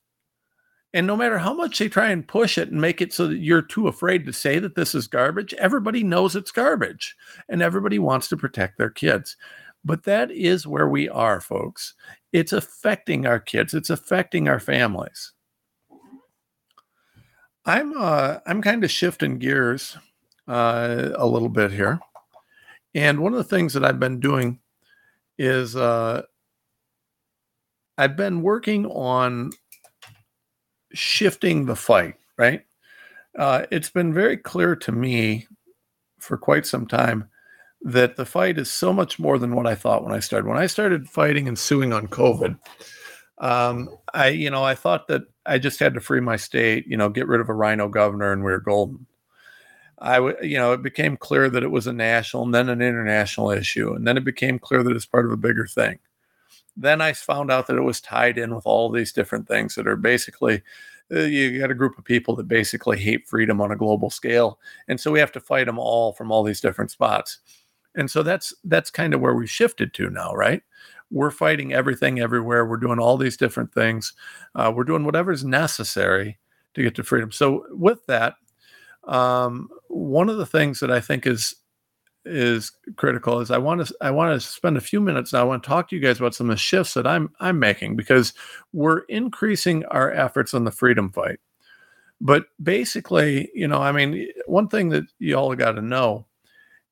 [0.94, 3.40] And no matter how much they try and push it and make it so that
[3.40, 7.18] you're too afraid to say that this is garbage, everybody knows it's garbage
[7.50, 9.36] and everybody wants to protect their kids.
[9.86, 11.94] But that is where we are, folks.
[12.34, 15.32] It's affecting our kids, it's affecting our families.
[17.66, 19.98] I'm uh, I'm kind of shifting gears
[20.48, 22.00] uh, a little bit here,
[22.94, 24.60] and one of the things that I've been doing
[25.38, 26.24] is uh,
[27.98, 29.52] I've been working on
[30.94, 32.64] shifting the fight, right?
[33.38, 35.48] Uh, it's been very clear to me
[36.20, 37.30] for quite some time
[37.86, 40.48] that the fight is so much more than what I thought when I started.
[40.48, 42.58] When I started fighting and suing on COVID,
[43.38, 46.98] um, I, you know, I thought that I just had to free my state, you
[46.98, 49.06] know, get rid of a RINO governor and we are golden.
[50.00, 52.82] I, w- you know, it became clear that it was a national and then an
[52.82, 56.00] international issue, and then it became clear that it's part of a bigger thing
[56.78, 59.88] then I found out that it was tied in with all these different things that
[59.88, 60.62] are basically
[61.14, 64.60] uh, you got a group of people that basically hate freedom on a global scale,
[64.88, 67.40] and so we have to fight them all from all these different spots.
[67.96, 70.62] And so that's that's kind of where we shifted to now, right?
[71.12, 72.66] We're fighting everything everywhere.
[72.66, 74.14] We're doing all these different things.
[74.56, 76.40] Uh, we're doing whatever's necessary
[76.74, 77.32] to get to freedom.
[77.32, 78.36] So with that,
[79.06, 81.56] um, one of the things that I think is
[82.26, 85.42] is critical is I want to I want to spend a few minutes now.
[85.42, 87.60] I want to talk to you guys about some of the shifts that I'm I'm
[87.60, 88.34] making because
[88.74, 91.40] we're increasing our efforts on the freedom fight.
[92.20, 96.26] But basically, you know, I mean, one thing that you all got to know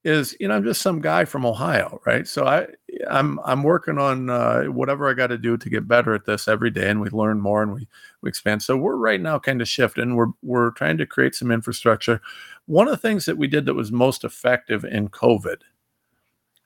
[0.03, 2.27] is, you know, I'm just some guy from Ohio, right?
[2.27, 2.67] So I
[3.09, 6.47] I'm I'm working on uh, whatever I got to do to get better at this
[6.47, 7.87] every day, and we learn more and we
[8.21, 8.63] we expand.
[8.63, 10.15] So we're right now kind of shifting.
[10.15, 12.21] We're we're trying to create some infrastructure
[12.65, 15.57] one of the things that we did that was most effective in COVID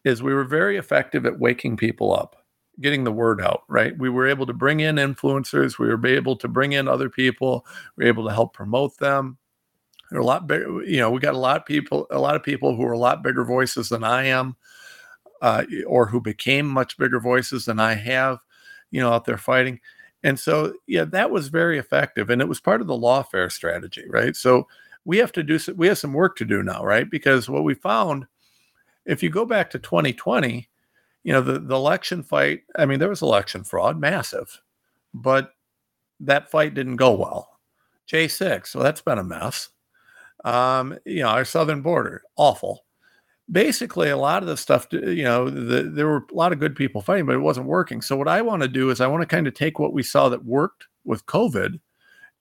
[0.04, 2.36] is we were very effective at waking people up,
[2.80, 3.98] getting the word out, right?
[3.98, 7.66] We were able to bring in influencers, we were able to bring in other people,
[7.96, 9.38] we were able to help promote them.
[10.10, 12.36] There are a lot bigger, you know, we got a lot of people, a lot
[12.36, 14.56] of people who are a lot bigger voices than I am,
[15.42, 18.40] uh, or who became much bigger voices than I have,
[18.92, 19.80] you know, out there fighting.
[20.24, 22.30] And so, yeah, that was very effective.
[22.30, 24.36] And it was part of the lawfare strategy, right?
[24.36, 24.68] So
[25.06, 27.10] we have to do we have some work to do now, right?
[27.10, 28.26] Because what we found,
[29.06, 30.68] if you go back to 2020,
[31.24, 34.62] you know, the, the election fight, I mean, there was election fraud, massive,
[35.14, 35.52] but
[36.20, 37.60] that fight didn't go well.
[38.12, 39.70] J6, well, that's been a mess.
[40.46, 42.86] Um, you know, our southern border, awful.
[43.52, 46.76] Basically, a lot of the stuff, you know, the, there were a lot of good
[46.76, 48.02] people fighting, but it wasn't working.
[48.02, 50.04] So, what I want to do is I want to kind of take what we
[50.04, 51.80] saw that worked with COVID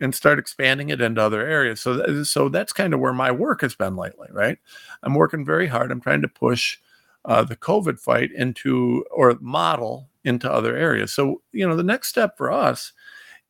[0.01, 1.81] and start expanding it into other areas.
[1.81, 4.59] So, th- so that's kind of where my work has been lately, right?
[5.03, 5.91] I'm working very hard.
[5.91, 6.79] I'm trying to push
[7.25, 11.13] uh, the COVID fight into or model into other areas.
[11.13, 12.93] So, you know, the next step for us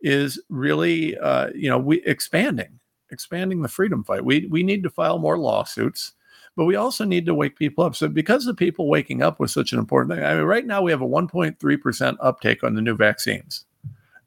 [0.01, 2.79] is really, uh, you know, we expanding,
[3.17, 4.27] expanding the freedom fight.
[4.27, 6.13] We we need to file more lawsuits,
[6.55, 7.97] but we also need to wake people up.
[7.97, 10.23] So, because the people waking up was such an important thing.
[10.23, 13.65] I mean, right now we have a 1.3 percent uptake on the new vaccines.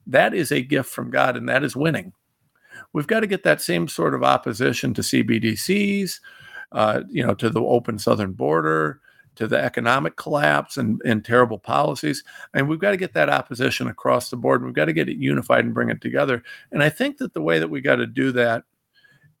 [0.08, 2.12] That is a gift from God, and that is winning.
[2.92, 6.14] We've got to get that same sort of opposition to CBDCs,
[6.72, 9.00] uh, you know, to the open southern border,
[9.36, 12.22] to the economic collapse and, and terrible policies.
[12.52, 14.64] And we've got to get that opposition across the board.
[14.64, 16.42] We've got to get it unified and bring it together.
[16.72, 18.64] And I think that the way that we got to do that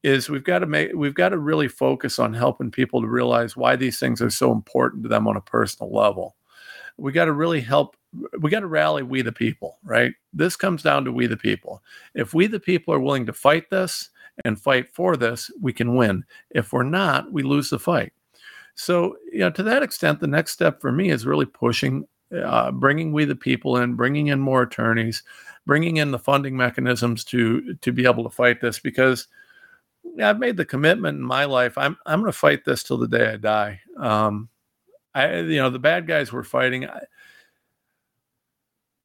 [0.02, 3.56] is we've got to make we've got to really focus on helping people to realize
[3.56, 6.36] why these things are so important to them on a personal level.
[6.96, 7.96] We got to really help
[8.38, 10.12] we got to rally we the people, right?
[10.32, 11.82] This comes down to we the people.
[12.14, 14.10] If we the people are willing to fight this
[14.44, 16.24] and fight for this, we can win.
[16.50, 18.12] If we're not, we lose the fight.
[18.74, 22.70] So, you know, to that extent, the next step for me is really pushing, uh,
[22.70, 25.22] bringing we the people in, bringing in more attorneys,
[25.66, 29.28] bringing in the funding mechanisms to to be able to fight this because
[30.16, 31.76] yeah, I've made the commitment in my life.
[31.78, 33.80] I'm I'm going to fight this till the day I die.
[33.96, 34.48] Um,
[35.14, 36.86] I you know the bad guys we're fighting.
[36.86, 37.00] I,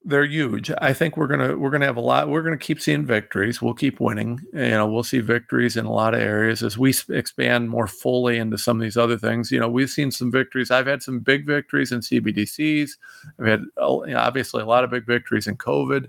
[0.08, 0.72] they're huge.
[0.78, 2.30] I think we're gonna we're gonna have a lot.
[2.30, 3.60] We're gonna keep seeing victories.
[3.60, 4.40] We'll keep winning.
[4.54, 8.38] You know, we'll see victories in a lot of areas as we expand more fully
[8.38, 9.52] into some of these other things.
[9.52, 10.70] You know, we've seen some victories.
[10.70, 12.92] I've had some big victories in CBDCs.
[13.40, 16.06] I've had you know, obviously a lot of big victories in COVID.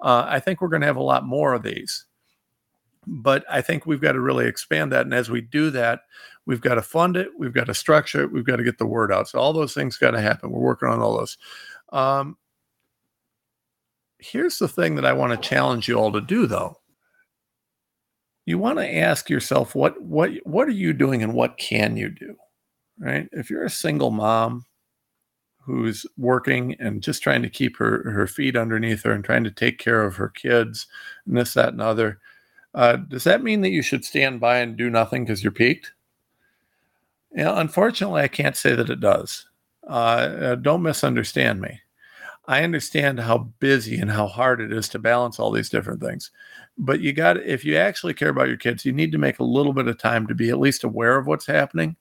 [0.00, 2.06] Uh, I think we're to have a lot more of these.
[3.06, 5.06] But I think we've got to really expand that.
[5.06, 6.00] And as we do that,
[6.46, 8.86] we've got to fund it, we've got to structure it, we've got to get the
[8.86, 9.28] word out.
[9.28, 10.50] So all those things got to happen.
[10.50, 11.38] We're working on all those.
[11.92, 12.36] Um,
[14.18, 16.80] here's the thing that I want to challenge you all to do though.
[18.46, 22.10] You want to ask yourself what what what are you doing and what can you
[22.10, 22.36] do?
[22.98, 23.28] Right?
[23.32, 24.66] If you're a single mom
[25.60, 29.50] who's working and just trying to keep her her feet underneath her and trying to
[29.50, 30.86] take care of her kids
[31.26, 32.20] and this that and other,
[32.74, 35.92] uh, does that mean that you should stand by and do nothing because you're peaked?
[37.34, 39.46] Yeah, unfortunately, I can't say that it does.
[39.88, 41.80] Uh, uh, don't misunderstand me.
[42.46, 46.30] I understand how busy and how hard it is to balance all these different things.
[46.76, 49.44] But you got if you actually care about your kids, you need to make a
[49.44, 51.96] little bit of time to be at least aware of what's happening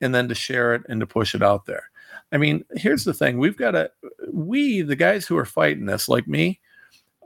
[0.00, 1.84] and then to share it and to push it out there.
[2.32, 3.38] I mean, here's the thing.
[3.38, 3.90] We've got to
[4.32, 6.60] we the guys who are fighting this like me,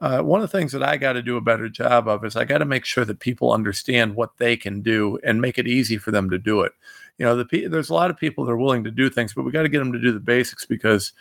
[0.04, 2.36] uh, one of the things that I got to do a better job of is
[2.36, 5.66] I got to make sure that people understand what they can do and make it
[5.66, 6.72] easy for them to do it.
[7.16, 9.44] You know, the there's a lot of people that are willing to do things, but
[9.44, 11.14] we got to get them to do the basics because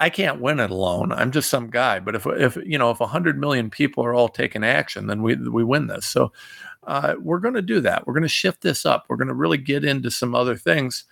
[0.00, 1.12] I can't win it alone.
[1.12, 2.00] I'm just some guy.
[2.00, 5.34] But if if you know if hundred million people are all taking action, then we
[5.34, 6.06] we win this.
[6.06, 6.32] So
[6.84, 8.06] uh, we're going to do that.
[8.06, 9.04] We're going to shift this up.
[9.10, 11.04] We're going to really get into some other things.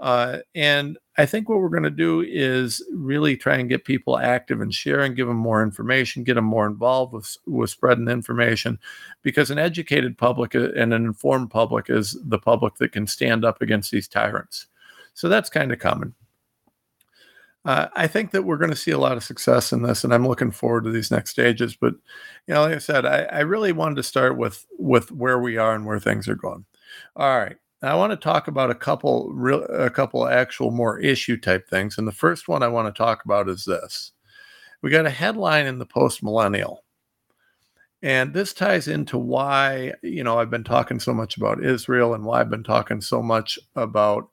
[0.00, 4.18] Uh, and I think what we're going to do is really try and get people
[4.18, 8.78] active and sharing, give them more information, get them more involved with with spreading information,
[9.22, 13.44] because an educated public uh, and an informed public is the public that can stand
[13.44, 14.66] up against these tyrants.
[15.14, 16.14] So that's kind of common
[17.64, 20.12] uh, I think that we're going to see a lot of success in this, and
[20.12, 21.76] I'm looking forward to these next stages.
[21.76, 21.94] But
[22.46, 25.56] you know, like I said, I, I really wanted to start with with where we
[25.56, 26.64] are and where things are going.
[27.14, 31.36] All right, I want to talk about a couple real, a couple actual more issue
[31.36, 34.12] type things, and the first one I want to talk about is this:
[34.82, 36.84] we got a headline in the Post Millennial.
[38.04, 42.24] And this ties into why, you know, I've been talking so much about Israel and
[42.24, 44.28] why I've been talking so much about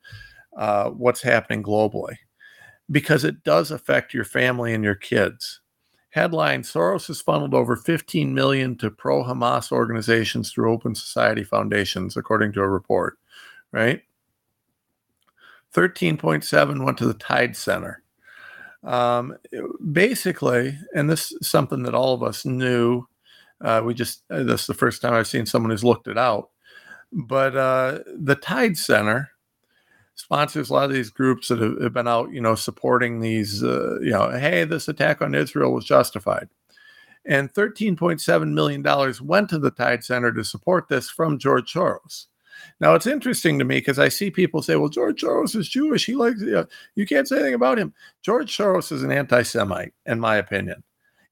[0.57, 2.15] uh, what's happening globally
[2.91, 5.62] because it does affect your family and your kids.
[6.12, 12.17] Headline Soros has funneled over 15 million to pro Hamas organizations through open society foundations,
[12.17, 13.19] according to a report,
[13.71, 14.01] right?
[15.73, 18.03] 13.7 went to the Tide Center.
[18.84, 19.36] Um,
[19.91, 23.05] basically, and this is something that all of us knew.
[23.62, 26.17] Uh, we just, uh, this is the first time I've seen someone who's looked it
[26.17, 26.49] out.
[27.12, 29.29] But uh, the Tide Center
[30.15, 33.63] sponsors a lot of these groups that have, have been out, you know, supporting these,
[33.63, 36.49] uh, you know, hey, this attack on Israel was justified.
[37.25, 38.84] And $13.7 million
[39.21, 42.25] went to the Tide Center to support this from George Soros.
[42.79, 46.05] Now, it's interesting to me because I see people say, well, George Soros is Jewish.
[46.05, 47.93] He likes, you, know, you can't say anything about him.
[48.21, 50.83] George Soros is an anti Semite, in my opinion.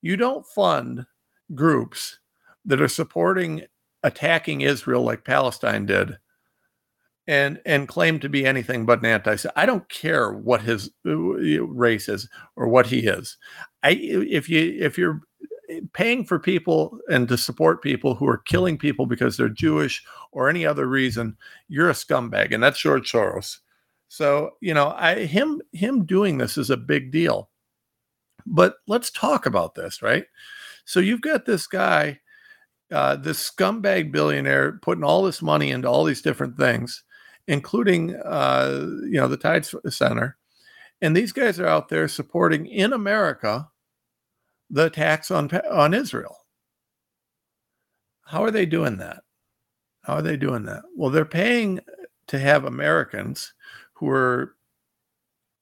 [0.01, 1.05] You don't fund
[1.53, 2.19] groups
[2.65, 3.63] that are supporting
[4.03, 6.17] attacking Israel like Palestine did
[7.27, 9.35] and and claim to be anything but an anti.
[9.55, 13.37] I don't care what his uh, race is or what he is.
[13.83, 15.21] I if you if you're
[15.93, 20.49] paying for people and to support people who are killing people because they're Jewish or
[20.49, 21.37] any other reason,
[21.67, 23.57] you're a scumbag, and that's George Soros.
[24.09, 27.49] So you know, I him him doing this is a big deal.
[28.45, 30.25] But let's talk about this, right?
[30.85, 32.19] So you've got this guy,
[32.91, 37.03] uh, this scumbag billionaire, putting all this money into all these different things
[37.47, 40.37] including uh, you know the Tide Center,
[41.01, 43.69] and these guys are out there supporting in America
[44.69, 46.37] the attacks on on Israel.
[48.25, 49.23] How are they doing that?
[50.03, 50.83] How are they doing that?
[50.95, 51.79] Well, they're paying
[52.27, 53.53] to have Americans
[53.93, 54.55] who are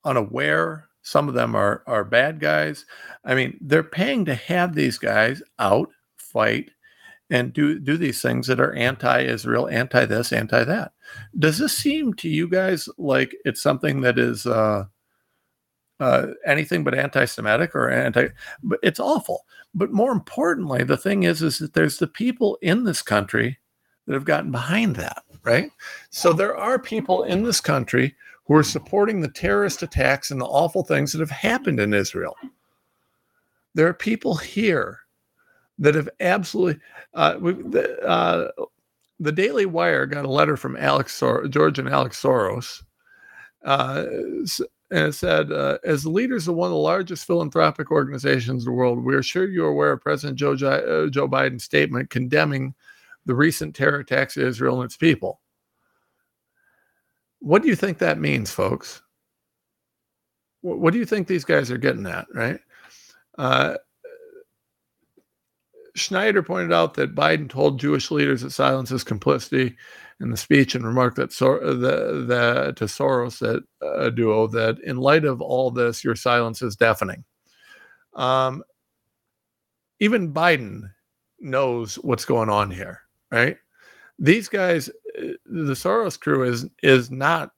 [0.04, 0.90] unaware.
[1.02, 2.86] Some of them are are bad guys.
[3.24, 6.72] I mean, they're paying to have these guys out fight
[7.30, 10.94] and do do these things that are anti-Israel, anti this, anti that.
[11.38, 14.86] Does this seem to you guys like it's something that is uh,
[16.00, 18.28] uh, anything but anti-Semitic or anti?
[18.64, 19.46] But it's awful.
[19.74, 23.60] But more importantly, the thing is, is that there's the people in this country
[24.06, 25.72] that have gotten behind that, right?
[26.10, 28.16] So there are people in this country
[28.46, 32.36] who are supporting the terrorist attacks and the awful things that have happened in Israel.
[33.74, 35.00] There are people here
[35.80, 36.82] that have absolutely.
[37.14, 38.52] Uh, we, the, uh,
[39.20, 42.84] the Daily Wire got a letter from Alex Sor- George and Alex Soros,
[43.64, 44.06] uh,
[44.92, 48.78] and it said, uh, "As leaders of one of the largest philanthropic organizations in the
[48.78, 52.76] world, we are sure you are aware of President Joe, uh, Joe Biden's statement condemning
[53.26, 55.42] the recent terror attacks of Israel and its people."
[57.40, 59.02] What do you think that means, folks?
[60.62, 62.60] What do you think these guys are getting at, right?
[63.38, 63.78] Uh,
[65.96, 69.78] Schneider pointed out that Biden told Jewish leaders that silence is complicity
[70.22, 74.80] in the speech and remark that, Sor- the, the, to Soros that uh, duo that
[74.80, 77.24] in light of all this, your silence is deafening.
[78.14, 78.64] Um,
[80.00, 80.90] even Biden
[81.40, 83.02] knows what's going on here,
[83.32, 83.58] right?
[84.18, 87.52] These guys, uh, the Soros crew is is not.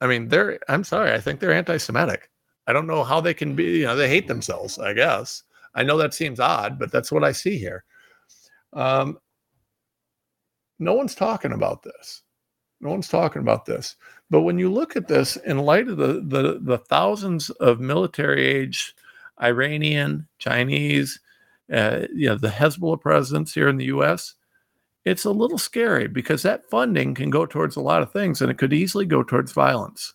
[0.00, 0.58] I mean, they're.
[0.68, 1.12] I'm sorry.
[1.12, 2.28] I think they're anti-Semitic.
[2.66, 3.78] I don't know how they can be.
[3.78, 4.78] You know, they hate themselves.
[4.78, 5.42] I guess
[5.74, 7.84] I know that seems odd, but that's what I see here.
[8.74, 9.18] Um,
[10.82, 12.22] no one's talking about this.
[12.80, 13.96] No one's talking about this.
[14.28, 18.44] But when you look at this in light of the the, the thousands of military
[18.44, 18.94] age
[19.40, 21.20] Iranian, Chinese,
[21.72, 24.34] uh, you know, the Hezbollah presence here in the U.S.,
[25.04, 28.50] it's a little scary because that funding can go towards a lot of things, and
[28.50, 30.14] it could easily go towards violence.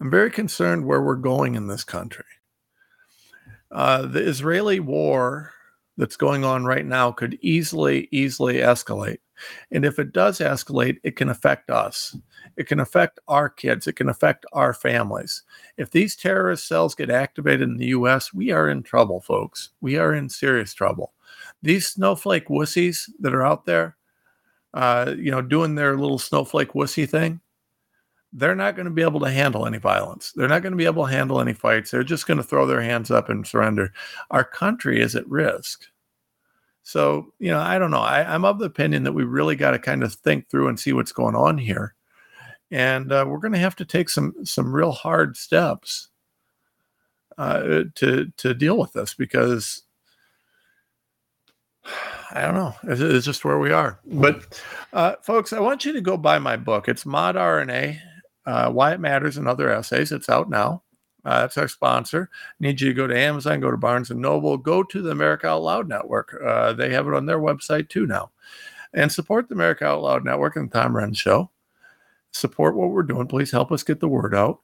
[0.00, 2.24] I'm very concerned where we're going in this country.
[3.70, 5.52] Uh, the Israeli war
[5.96, 9.18] that's going on right now could easily, easily escalate.
[9.70, 12.16] And if it does escalate, it can affect us.
[12.56, 13.86] It can affect our kids.
[13.86, 15.42] It can affect our families.
[15.76, 19.70] If these terrorist cells get activated in the US, we are in trouble, folks.
[19.80, 21.12] We are in serious trouble.
[21.62, 23.96] These snowflake wussies that are out there,
[24.74, 27.40] uh, you know, doing their little snowflake wussy thing,
[28.32, 30.32] they're not going to be able to handle any violence.
[30.32, 31.90] They're not going to be able to handle any fights.
[31.90, 33.92] They're just going to throw their hands up and surrender.
[34.30, 35.84] Our country is at risk.
[36.82, 38.00] So, you know, I don't know.
[38.00, 40.80] I, am of the opinion that we really got to kind of think through and
[40.80, 41.94] see what's going on here.
[42.70, 46.08] And uh, we're going to have to take some some real hard steps
[47.36, 49.82] uh, to to deal with this because
[52.34, 52.74] I don't know.
[52.84, 54.00] It's, just where we are.
[54.06, 54.58] But,
[54.94, 56.88] uh, folks, I want you to go buy my book.
[56.88, 58.00] It's Mod RNA
[58.46, 60.12] uh, Why It Matters and Other Essays.
[60.12, 60.82] It's out now.
[61.24, 62.30] Uh, that's our sponsor.
[62.58, 65.46] Need you to go to Amazon, go to Barnes and Noble, go to the America
[65.46, 66.36] Out Loud Network.
[66.44, 68.30] Uh, they have it on their website too now.
[68.92, 71.50] And support the America Out Loud Network and the Tom Renz Show.
[72.32, 73.26] Support what we're doing.
[73.26, 74.60] Please help us get the word out.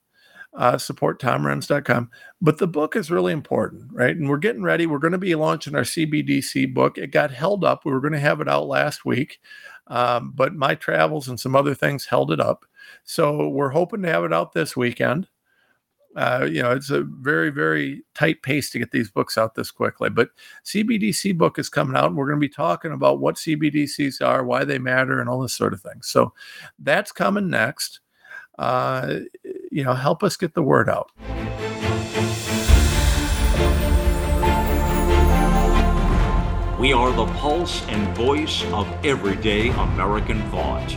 [0.55, 2.11] Uh, support tomrenz.com.
[2.41, 4.17] But the book is really important, right?
[4.17, 4.87] And we're getting ready.
[4.87, 6.97] We're going to be launching our CBDC book.
[6.97, 7.85] It got held up.
[7.85, 9.41] We were going to have it out last week,
[9.89, 12.65] um, but my travels and some other things held it up.
[13.05, 15.29] So we're hoping to have it out this weekend.
[16.17, 19.71] Uh, you know, it's a very, very tight pace to get these books out this
[19.71, 20.11] quickly.
[20.11, 20.31] But
[20.65, 24.45] CBDC book is coming out, and we're going to be talking about what CBDCs are,
[24.45, 26.03] why they matter, and all this sort of thing.
[26.03, 26.33] So
[26.79, 28.01] that's coming next.
[28.59, 29.21] Uh,
[29.71, 31.13] you know, help us get the word out.
[36.81, 40.97] We are the pulse and voice of everyday American thought.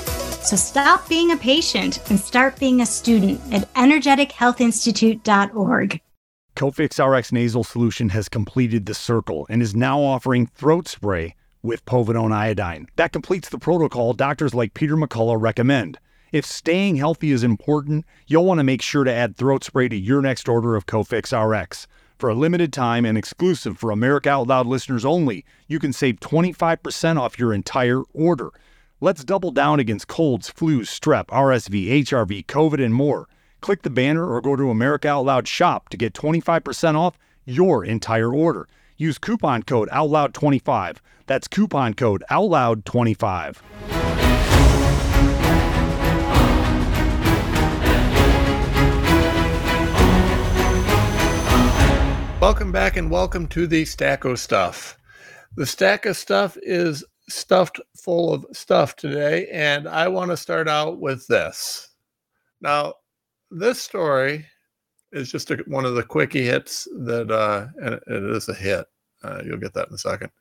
[0.43, 6.01] So stop being a patient and start being a student at energetichealthinstitute.org.
[6.55, 11.85] Cofix RX nasal solution has completed the circle and is now offering throat spray with
[11.85, 12.87] povidone iodine.
[12.95, 15.99] That completes the protocol doctors like Peter McCullough recommend.
[16.31, 19.95] If staying healthy is important, you'll want to make sure to add throat spray to
[19.95, 21.85] your next order of Cofix RX.
[22.17, 26.19] For a limited time and exclusive for America Out Loud listeners only, you can save
[26.19, 28.49] 25% off your entire order.
[29.03, 33.27] Let's double down against colds, flus, strep, RSV, HRV, COVID, and more.
[33.59, 37.83] Click the banner or go to America Out Loud shop to get 25% off your
[37.83, 38.67] entire order.
[38.97, 40.97] Use coupon code OUTLOUD25.
[41.25, 43.57] That's coupon code OUTLOUD25.
[52.39, 54.95] Welcome back and welcome to the Stack of Stuff.
[55.55, 60.67] The Stack of Stuff is stuffed full of stuff today, and I want to start
[60.67, 61.89] out with this.
[62.61, 62.95] Now,
[63.49, 64.45] this story
[65.11, 68.85] is just a, one of the quickie hits that, uh, and it, is a hit.
[69.23, 70.31] Uh, you'll get that in a second.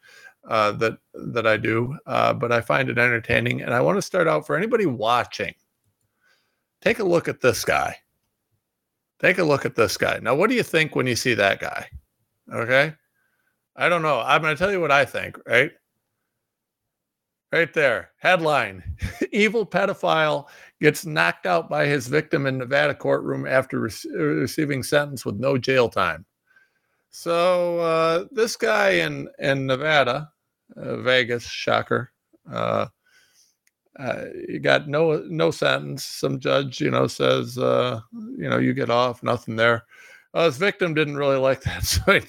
[0.48, 4.02] Uh, that that I do, uh, but I find it entertaining, and I want to
[4.02, 5.54] start out for anybody watching.
[6.80, 7.96] Take a look at this guy.
[9.18, 10.18] Take a look at this guy.
[10.22, 11.86] Now, what do you think when you see that guy?
[12.50, 12.94] Okay.
[13.76, 14.20] I don't know.
[14.20, 15.72] I'm going to tell you what I think, right?
[17.52, 18.10] Right there.
[18.18, 18.82] Headline
[19.32, 20.46] Evil pedophile
[20.80, 25.58] gets knocked out by his victim in Nevada courtroom after re- receiving sentence with no
[25.58, 26.24] jail time.
[27.10, 30.30] So, uh, this guy in, in Nevada,
[30.76, 32.12] uh, Vegas, shocker,
[32.52, 32.86] uh,
[33.98, 36.04] uh, you got no no sentence.
[36.04, 39.84] Some judge, you know, says, uh, you know, you get off, nothing there.
[40.32, 42.20] Uh, his victim didn't really like that, so he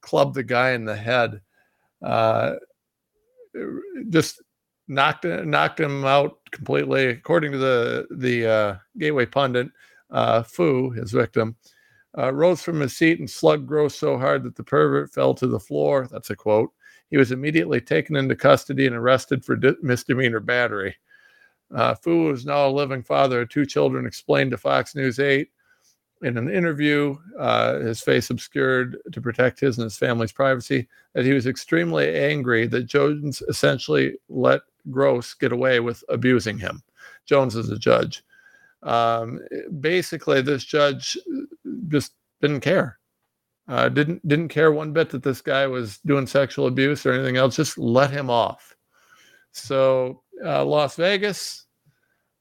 [0.00, 1.40] clubbed the guy in the head.
[2.02, 2.54] Uh,
[4.08, 4.42] just
[4.88, 7.06] knocked knocked him out completely.
[7.06, 9.68] According to the the uh, Gateway pundit,
[10.10, 11.56] uh, Fu, his victim,
[12.18, 15.46] uh, rose from his seat and slugged Gross so hard that the pervert fell to
[15.46, 16.08] the floor.
[16.10, 16.72] That's a quote.
[17.10, 20.96] He was immediately taken into custody and arrested for di- misdemeanor battery.
[21.74, 25.18] Uh, Fu, who is now a living father of two children, explained to Fox News
[25.18, 25.48] 8
[26.22, 31.24] in an interview, uh, his face obscured to protect his and his family's privacy, that
[31.24, 34.60] he was extremely angry that Jones essentially let
[34.90, 36.82] Gross get away with abusing him.
[37.26, 38.22] Jones is a judge.
[38.82, 39.40] Um,
[39.80, 41.16] basically, this judge
[41.88, 42.98] just didn't care.
[43.68, 47.36] Uh, didn't didn't care one bit that this guy was doing sexual abuse or anything
[47.36, 47.56] else.
[47.56, 48.74] Just let him off.
[49.52, 51.66] So uh, Las Vegas,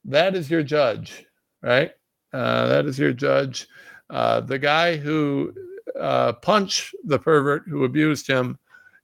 [0.06, 1.26] that is your judge,
[1.62, 1.92] right?
[2.34, 3.68] Uh, that is your judge.
[4.10, 5.54] Uh, the guy who
[6.00, 8.58] uh, punched the pervert who abused him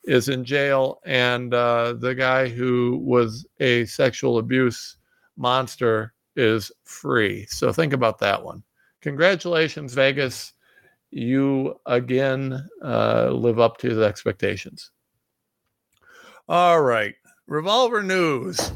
[0.04, 4.98] is in jail, and uh, the guy who was a sexual abuse
[5.38, 7.46] monster is free.
[7.48, 8.62] So think about that one.
[9.02, 10.54] Congratulations, Vegas
[11.16, 14.92] you again uh, live up to the expectations.
[16.50, 17.16] All right,
[17.48, 18.72] Revolver News.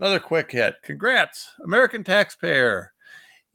[0.00, 0.76] Another quick hit.
[0.82, 2.92] Congrats, American taxpayer.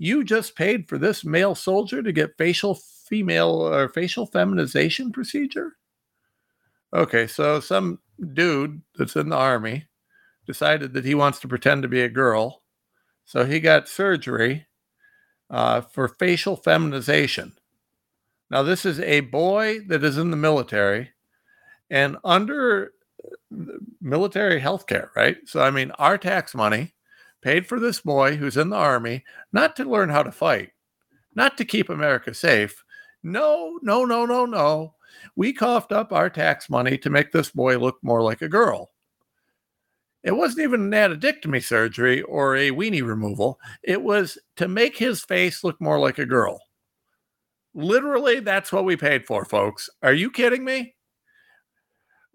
[0.04, 5.74] You just paid for this male soldier to get facial female or facial feminization procedure.
[6.92, 8.00] Okay, so some
[8.34, 9.86] dude that's in the army
[10.48, 12.64] decided that he wants to pretend to be a girl,
[13.26, 14.66] so he got surgery
[15.52, 17.54] uh, for facial feminization.
[18.50, 21.12] Now, this is a boy that is in the military
[21.92, 22.94] and under
[24.02, 25.38] military health care, right?
[25.46, 26.96] So, I mean, our tax money
[27.42, 30.72] paid for this boy who's in the army, not to learn how to fight,
[31.36, 32.84] not to keep America safe.
[33.24, 34.96] No, no, no, no, no.
[35.36, 38.92] We coughed up our tax money to make this boy look more like a girl.
[40.24, 43.60] It wasn't even an addictomy surgery or a weenie removal.
[43.84, 46.62] It was to make his face look more like a girl.
[47.74, 49.90] Literally, that's what we paid for, folks.
[50.04, 50.96] Are you kidding me?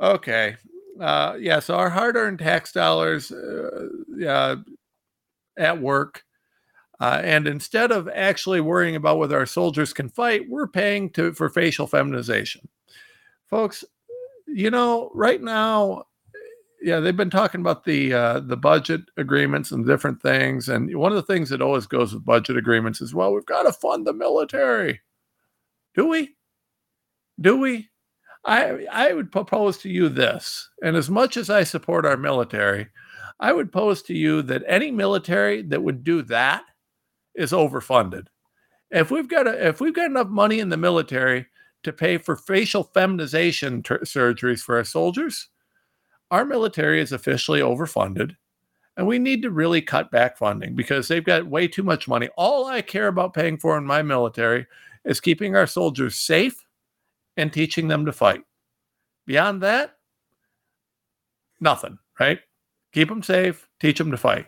[0.00, 0.56] Okay.
[1.00, 4.56] Uh, yeah, so our hard earned tax dollars uh, yeah,
[5.56, 6.24] at work.
[6.98, 11.32] Uh, and instead of actually worrying about whether our soldiers can fight, we're paying to
[11.32, 12.66] for facial feminization.
[13.50, 13.84] Folks,
[14.46, 16.04] you know, right now,
[16.80, 20.68] yeah, they've been talking about the uh, the budget agreements and different things.
[20.68, 23.64] And one of the things that always goes with budget agreements is, well, we've got
[23.64, 25.00] to fund the military.
[25.94, 26.36] Do we?
[27.40, 27.88] Do we?
[28.44, 32.86] I I would propose to you this, and as much as I support our military,
[33.38, 36.64] I would pose to you that any military that would do that
[37.34, 38.26] is overfunded.
[38.90, 41.46] If we've got a, if we've got enough money in the military
[41.82, 45.48] to pay for facial feminization ter- surgeries for our soldiers,
[46.30, 48.36] our military is officially overfunded,
[48.96, 52.28] and we need to really cut back funding because they've got way too much money.
[52.36, 54.66] All I care about paying for in my military
[55.04, 56.64] is keeping our soldiers safe
[57.36, 58.42] and teaching them to fight.
[59.26, 59.96] Beyond that,
[61.60, 62.40] Nothing, right?
[62.96, 64.46] Keep them safe, teach them to fight.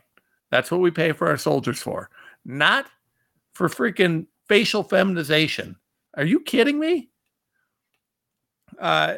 [0.51, 2.09] That's what we pay for our soldiers for,
[2.47, 2.87] not
[3.53, 5.77] for freaking facial feminization.
[6.15, 7.11] Are you kidding me?
[8.81, 9.17] Uh,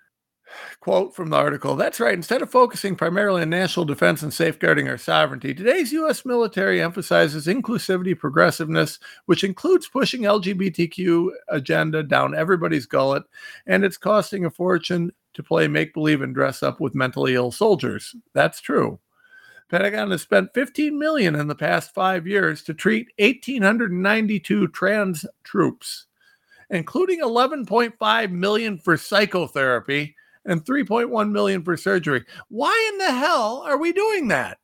[0.80, 2.14] quote from the article That's right.
[2.14, 6.24] Instead of focusing primarily on national defense and safeguarding our sovereignty, today's U.S.
[6.24, 13.24] military emphasizes inclusivity, progressiveness, which includes pushing LGBTQ agenda down everybody's gullet,
[13.66, 17.52] and it's costing a fortune to play make believe and dress up with mentally ill
[17.52, 18.16] soldiers.
[18.32, 18.98] That's true.
[19.68, 26.06] Pentagon has spent 15 million in the past five years to treat 1,892 trans troops,
[26.70, 30.16] including 11.5 million for psychotherapy
[30.46, 32.24] and 3.1 million for surgery.
[32.48, 34.58] Why in the hell are we doing that?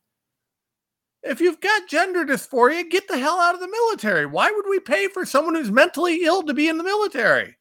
[1.23, 4.25] If you've got gender dysphoria, get the hell out of the military.
[4.25, 7.57] Why would we pay for someone who's mentally ill to be in the military?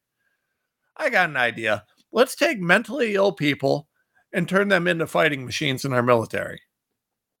[0.96, 1.84] I got an idea.
[2.12, 3.88] Let's take mentally ill people
[4.32, 6.60] and turn them into fighting machines in our military.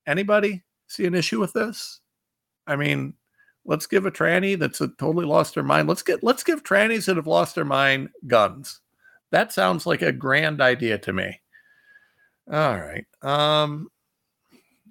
[0.06, 2.00] Anybody see an issue with this?
[2.66, 3.14] I mean,
[3.64, 5.88] let's give a tranny that's a totally lost their mind.
[5.88, 8.80] Let's get let's give trannies that have lost their mind guns.
[9.30, 11.40] That sounds like a grand idea to me.
[12.50, 13.06] All right.
[13.22, 13.88] Um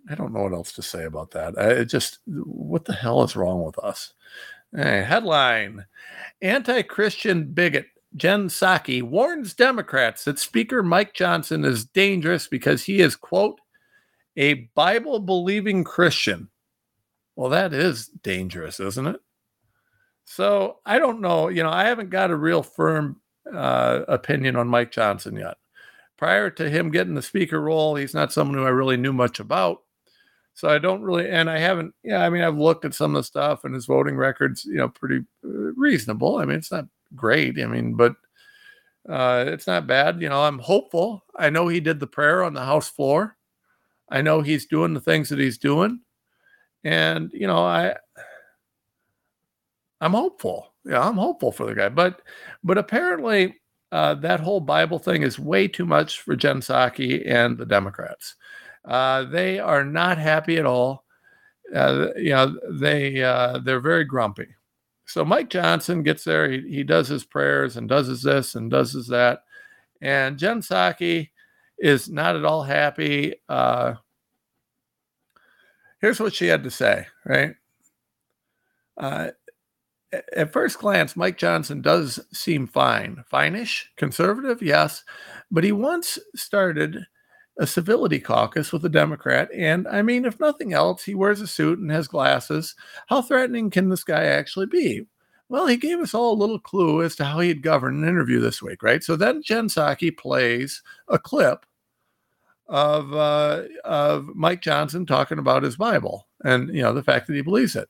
[0.09, 1.57] I don't know what else to say about that.
[1.59, 4.13] I just what the hell is wrong with us?
[4.75, 5.85] Hey, headline
[6.41, 7.85] Anti Christian bigot
[8.15, 13.59] Jen Psaki warns Democrats that Speaker Mike Johnson is dangerous because he is, quote,
[14.35, 16.49] a Bible believing Christian.
[17.35, 19.21] Well, that is dangerous, isn't it?
[20.25, 21.47] So I don't know.
[21.47, 23.21] You know, I haven't got a real firm
[23.53, 25.57] uh, opinion on Mike Johnson yet.
[26.17, 29.39] Prior to him getting the speaker role, he's not someone who I really knew much
[29.39, 29.79] about.
[30.53, 33.21] So I don't really, and I haven't, yeah, I mean, I've looked at some of
[33.21, 36.37] the stuff and his voting records, you know, pretty uh, reasonable.
[36.37, 36.85] I mean, it's not
[37.15, 37.59] great.
[37.59, 38.15] I mean, but
[39.09, 40.21] uh, it's not bad.
[40.21, 41.23] You know, I'm hopeful.
[41.35, 43.37] I know he did the prayer on the House floor.
[44.09, 46.01] I know he's doing the things that he's doing,
[46.83, 47.95] and you know, I
[50.01, 50.73] I'm hopeful.
[50.85, 51.89] Yeah, I'm hopeful for the guy.
[51.89, 52.21] But
[52.63, 57.57] but apparently, uh, that whole Bible thing is way too much for Jen Psaki and
[57.57, 58.35] the Democrats.
[58.83, 61.05] Uh, they are not happy at all.
[61.73, 64.47] Uh, you know, they uh, they're very grumpy.
[65.11, 66.49] So Mike Johnson gets there.
[66.49, 69.43] He, he does his prayers and does his this and does his that.
[70.01, 71.29] And Jen Psaki
[71.77, 73.35] is not at all happy.
[73.49, 73.95] Uh,
[75.99, 77.55] here's what she had to say, right?
[78.97, 79.31] Uh,
[80.35, 85.03] at first glance, Mike Johnson does seem fine, finish, conservative, yes,
[85.49, 87.05] but he once started
[87.59, 89.49] a civility caucus with a Democrat.
[89.55, 92.75] And I mean, if nothing else, he wears a suit and has glasses.
[93.07, 95.05] How threatening can this guy actually be?
[95.49, 98.39] Well, he gave us all a little clue as to how he'd govern an interview
[98.39, 99.03] this week, right?
[99.03, 101.65] So then Jen Psaki plays a clip
[102.67, 107.35] of uh, of Mike Johnson talking about his Bible and you know the fact that
[107.35, 107.89] he believes it.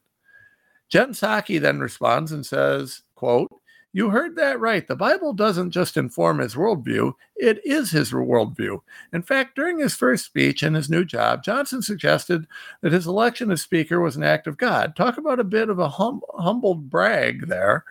[0.90, 3.52] Jen Psaki then responds and says, "quote
[3.94, 4.88] You heard that right.
[4.88, 8.80] The Bible doesn't just inform his worldview; it is his worldview.
[9.12, 12.48] In fact, during his first speech in his new job, Johnson suggested
[12.82, 14.96] that his election as Speaker was an act of God.
[14.96, 17.84] Talk about a bit of a hum- humbled brag there."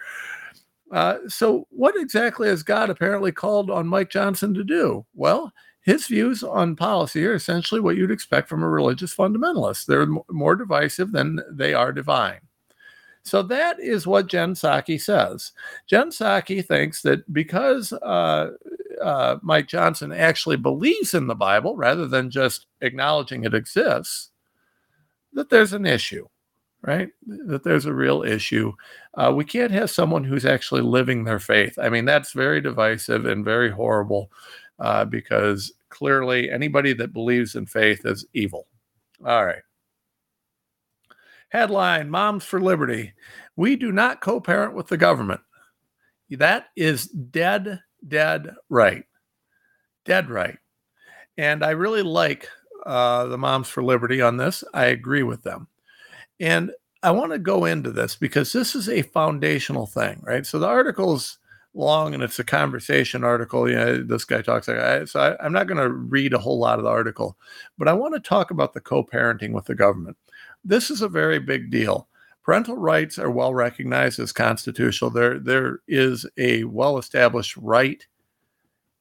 [0.90, 5.06] Uh, so, what exactly has God apparently called on Mike Johnson to do?
[5.14, 9.86] Well, his views on policy are essentially what you'd expect from a religious fundamentalist.
[9.86, 12.40] They're more divisive than they are divine.
[13.22, 15.52] So that is what Jen Psaki says.
[15.86, 18.52] Jen Psaki thinks that because uh,
[19.02, 24.30] uh, Mike Johnson actually believes in the Bible rather than just acknowledging it exists,
[25.32, 26.26] that there's an issue,
[26.82, 27.10] right?
[27.26, 28.72] That there's a real issue.
[29.14, 31.78] Uh, we can't have someone who's actually living their faith.
[31.78, 34.30] I mean, that's very divisive and very horrible
[34.78, 38.66] uh, because clearly anybody that believes in faith is evil.
[39.24, 39.62] All right.
[41.50, 43.12] Headline Moms for Liberty.
[43.56, 45.40] We do not co parent with the government.
[46.30, 49.04] That is dead, dead right.
[50.04, 50.58] Dead right.
[51.36, 52.48] And I really like
[52.86, 54.64] uh, the Moms for Liberty on this.
[54.72, 55.68] I agree with them.
[56.38, 56.70] And
[57.02, 60.46] I want to go into this because this is a foundational thing, right?
[60.46, 61.38] So the article's
[61.74, 63.68] long and it's a conversation article.
[63.68, 66.38] You know, this guy talks like I, so I, I'm not going to read a
[66.38, 67.36] whole lot of the article,
[67.78, 70.16] but I want to talk about the co-parenting with the government.
[70.64, 72.08] This is a very big deal.
[72.42, 75.10] Parental rights are well recognized as constitutional.
[75.10, 78.04] There, there is a well-established right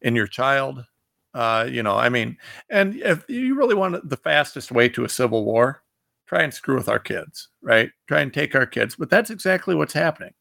[0.01, 0.85] in your child.
[1.33, 2.37] Uh, you know, I mean,
[2.69, 5.83] and if you really want the fastest way to a civil war,
[6.27, 7.91] try and screw with our kids, right?
[8.07, 8.95] Try and take our kids.
[8.95, 10.33] But that's exactly what's happening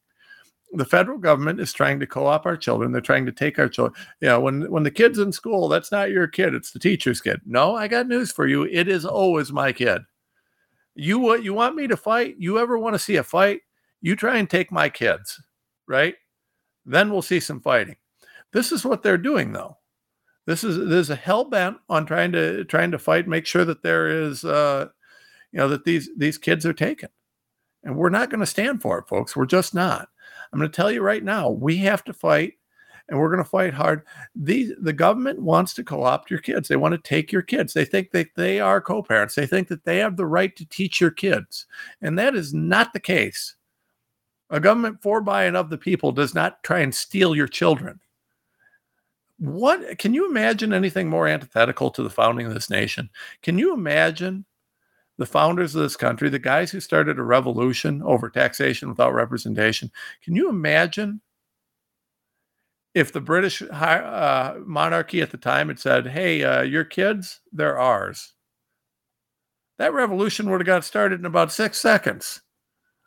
[0.73, 2.91] the federal government is trying to co-op our children.
[2.91, 3.99] They're trying to take our children.
[4.21, 7.21] You know, when when the kid's in school, that's not your kid; it's the teacher's
[7.21, 7.41] kid.
[7.45, 8.63] No, I got news for you.
[8.63, 10.03] It is always my kid.
[10.99, 12.35] You what you want me to fight?
[12.37, 13.61] You ever want to see a fight?
[14.01, 15.41] You try and take my kids,
[15.87, 16.15] right?
[16.85, 17.95] Then we'll see some fighting.
[18.51, 19.77] This is what they're doing, though.
[20.45, 23.83] This is there's a hell bent on trying to trying to fight, make sure that
[23.83, 24.87] there is, uh,
[25.51, 27.09] you know, that these these kids are taken,
[27.83, 29.35] and we're not going to stand for it, folks.
[29.35, 30.09] We're just not.
[30.51, 32.53] I'm going to tell you right now, we have to fight
[33.09, 34.03] and we're going to fight hard.
[34.35, 36.67] The, the government wants to co opt your kids.
[36.67, 37.73] They want to take your kids.
[37.73, 39.35] They think that they are co parents.
[39.35, 41.65] They think that they have the right to teach your kids.
[42.01, 43.55] And that is not the case.
[44.49, 47.99] A government for, by, and of the people does not try and steal your children.
[49.37, 53.09] What can you imagine anything more antithetical to the founding of this nation?
[53.41, 54.45] Can you imagine
[55.19, 59.91] the founders of this country, the guys who started a revolution over taxation without representation.
[60.23, 61.19] Can you imagine
[62.93, 67.77] if the British uh, monarchy at the time had said, hey, uh, your kids, they're
[67.77, 68.33] ours?
[69.77, 72.41] That revolution would have got started in about six seconds.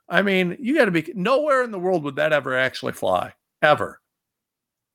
[0.08, 3.34] I mean, you got to be nowhere in the world would that ever actually fly,
[3.60, 4.00] ever.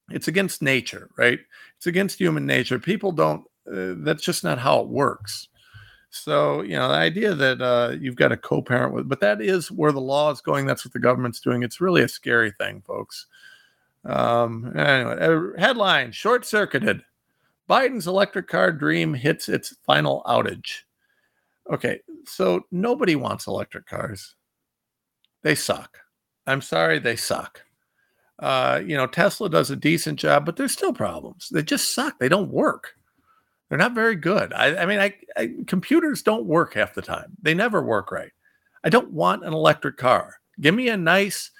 [0.10, 1.40] It's against nature, right?
[1.76, 2.80] It's against human nature.
[2.80, 5.50] People don't, uh, that's just not how it works.
[6.10, 9.42] So, you know, the idea that uh, you've got a co parent with, but that
[9.42, 10.66] is where the law is going.
[10.66, 11.64] That's what the government's doing.
[11.64, 13.28] It's really a scary thing, folks.
[14.08, 17.02] Um, anyway, headline short circuited.
[17.70, 20.84] Biden's electric car dream hits its final outage.
[21.72, 24.36] Okay, so nobody wants electric cars.
[25.44, 25.98] They suck.
[26.46, 27.62] I'm sorry, they suck.
[28.40, 31.50] Uh, you know, Tesla does a decent job, but there's still problems.
[31.52, 32.20] They just suck.
[32.20, 32.94] They don't work.
[33.68, 34.54] They're not very good.
[34.54, 37.36] I, I mean, I, I, computers don't work half the time.
[37.42, 38.32] They never work right.
[38.84, 40.40] I don't want an electric car.
[40.62, 41.52] Give me a nice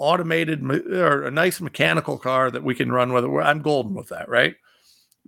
[0.00, 3.24] automated or a nice mechanical car that we can run with.
[3.24, 3.28] It.
[3.28, 4.56] I'm golden with that, right?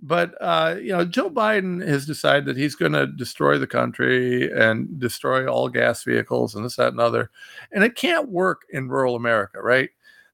[0.01, 4.51] But uh, you know, Joe Biden has decided that he's going to destroy the country
[4.51, 7.29] and destroy all gas vehicles and this, that, and other.
[7.71, 9.89] And it can't work in rural America, right?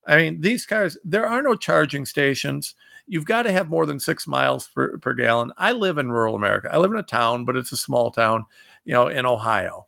[0.08, 2.74] I mean, these cars, there are no charging stations
[3.10, 5.52] you've got to have more than six miles per, per gallon.
[5.58, 6.70] I live in rural America.
[6.72, 8.46] I live in a town, but it's a small town,
[8.86, 9.88] you know, in Ohio.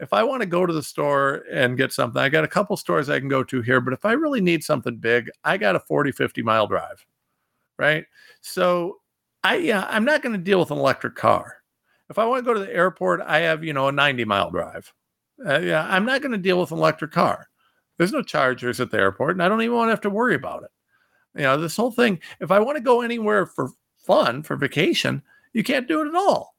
[0.00, 2.76] If I want to go to the store and get something, I got a couple
[2.76, 5.76] stores I can go to here, but if I really need something big, I got
[5.76, 7.04] a 40, 50 mile drive.
[7.78, 8.06] Right.
[8.40, 8.98] So
[9.42, 11.56] I, yeah, I'm not going to deal with an electric car.
[12.10, 14.50] If I want to go to the airport, I have, you know, a 90 mile
[14.50, 14.92] drive.
[15.44, 17.48] Uh, yeah, I'm not going to deal with an electric car.
[17.96, 20.34] There's no chargers at the airport, and I don't even want to have to worry
[20.34, 20.70] about it.
[21.34, 25.22] You know, this whole thing, if I want to go anywhere for fun, for vacation,
[25.52, 26.54] you can't do it at all.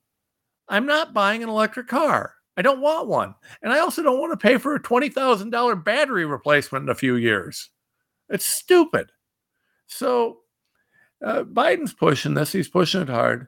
[0.67, 2.35] I'm not buying an electric car.
[2.59, 3.35] I don't want one.
[3.61, 7.15] And I also don't want to pay for a $20,000 battery replacement in a few
[7.15, 7.69] years.
[8.27, 9.13] It's stupid.
[9.87, 10.39] So
[11.23, 13.47] uh, Biden's pushing this, he's pushing it hard.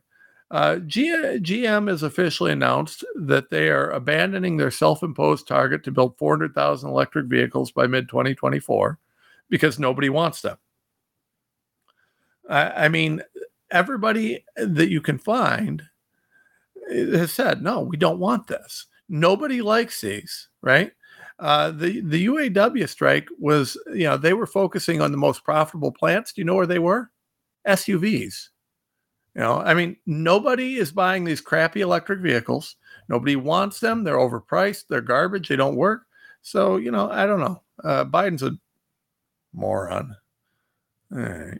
[0.49, 5.91] Uh, G- GM has officially announced that they are abandoning their self imposed target to
[5.91, 8.97] build 400,000 electric vehicles by mid 2024
[9.49, 10.57] because nobody wants them.
[12.49, 13.23] I, I mean,
[13.71, 15.83] everybody that you can find
[16.89, 18.87] has said, no, we don't want this.
[19.13, 20.93] Nobody likes these, right?
[21.37, 25.91] Uh, the the UAW strike was, you know, they were focusing on the most profitable
[25.91, 26.31] plants.
[26.31, 27.11] Do you know where they were?
[27.67, 28.49] SUVs.
[29.35, 32.77] You know, I mean, nobody is buying these crappy electric vehicles.
[33.09, 34.05] Nobody wants them.
[34.05, 34.85] They're overpriced.
[34.87, 35.49] They're garbage.
[35.49, 36.03] They don't work.
[36.41, 37.61] So, you know, I don't know.
[37.83, 38.51] Uh, Biden's a
[39.53, 40.15] moron.
[41.13, 41.59] All right.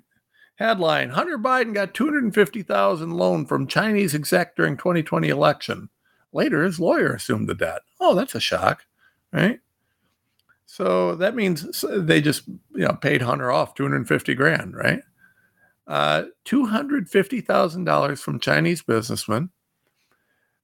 [0.55, 5.89] Headline Hunter Biden got 250,000 loan from Chinese exec during 2020 election.
[6.33, 7.81] Later, his lawyer assumed the debt.
[7.99, 8.85] Oh, that's a shock,
[9.33, 9.59] right?
[10.65, 15.01] So that means they just you know paid Hunter off 250 grand, right?
[15.87, 19.49] Uh, $250,000 from Chinese businessman.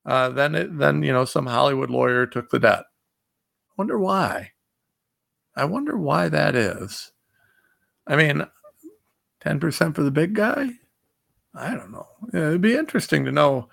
[0.06, 2.86] Uh, then, it, then you know, some Hollywood lawyer took the debt.
[2.86, 4.52] I wonder why?
[5.56, 7.12] I wonder why that is.
[8.06, 8.48] I mean,
[9.44, 10.70] 10% for the big guy?
[11.54, 12.08] I don't know.
[12.34, 13.68] It'd be interesting to know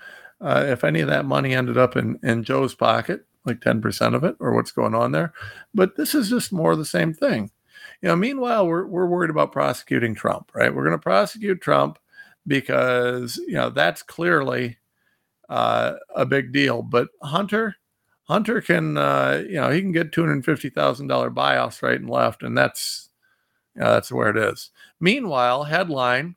[0.44, 4.24] uh, if any of that money ended up in, in Joe's pocket, like 10% of
[4.24, 5.32] it, or what's going on there.
[5.72, 7.50] But this is just more of the same thing.
[8.02, 10.72] You know, meanwhile, we're, we're worried about prosecuting Trump, right?
[10.74, 11.98] We're going to prosecute Trump
[12.46, 14.76] because, you know, that's clearly
[15.48, 16.82] uh, a big deal.
[16.82, 17.76] But Hunter,
[18.24, 22.42] Hunter can, uh, you know, he can get $250,000 buy-offs right and left.
[22.42, 23.08] And that's,
[23.74, 24.70] yeah, that's where it is.
[25.00, 26.36] Meanwhile, headline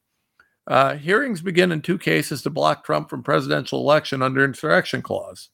[0.68, 5.50] uh, hearings begin in two cases to block Trump from presidential election under insurrection clause.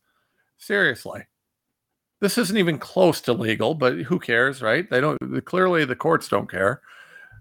[0.57, 1.24] Seriously.
[2.20, 4.89] This isn't even close to legal, but who cares, right?
[4.89, 5.20] They don't.
[5.45, 6.82] Clearly, the courts don't care.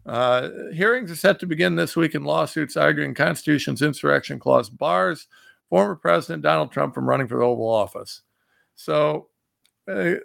[0.04, 5.28] Uh, hearings are set to begin this week in lawsuits arguing Constitution's insurrection clause bars
[5.72, 8.20] former President Donald Trump from running for the Oval Office.
[8.74, 9.28] So,
[9.88, 10.20] uh, you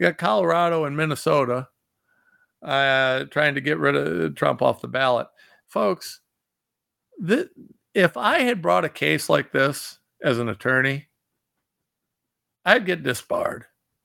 [0.00, 1.68] got Colorado and Minnesota
[2.62, 5.28] uh, trying to get rid of Trump off the ballot.
[5.68, 6.22] Folks,
[7.26, 7.48] th-
[7.94, 11.08] if I had brought a case like this as an attorney,
[12.64, 13.64] I'd get disbarred.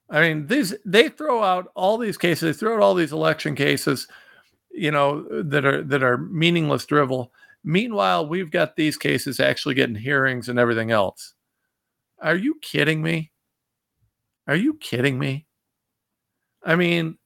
[0.10, 3.56] I mean, these they throw out all these cases, they throw out all these election
[3.56, 4.08] cases,
[4.72, 7.32] you know, that are that are meaningless drivel.
[7.64, 11.34] Meanwhile, we've got these cases actually getting hearings and everything else.
[12.22, 13.32] Are you kidding me?
[14.48, 15.48] Are you kidding me?
[16.64, 17.18] I mean,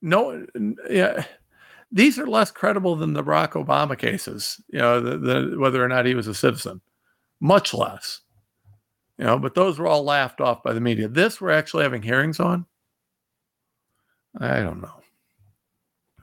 [0.00, 0.46] no,
[0.90, 1.24] yeah,
[1.92, 4.60] these are less credible than the Barack Obama cases.
[4.68, 6.80] You know, the, the, whether or not he was a citizen,
[7.40, 8.20] much less.
[9.18, 11.06] You know, but those were all laughed off by the media.
[11.06, 12.64] This we're actually having hearings on.
[14.40, 15.02] I don't know.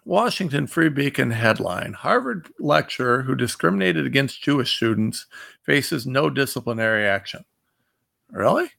[0.05, 5.27] Washington Free Beacon headline Harvard lecturer who discriminated against Jewish students
[5.61, 7.45] faces no disciplinary action.
[8.31, 8.71] Really?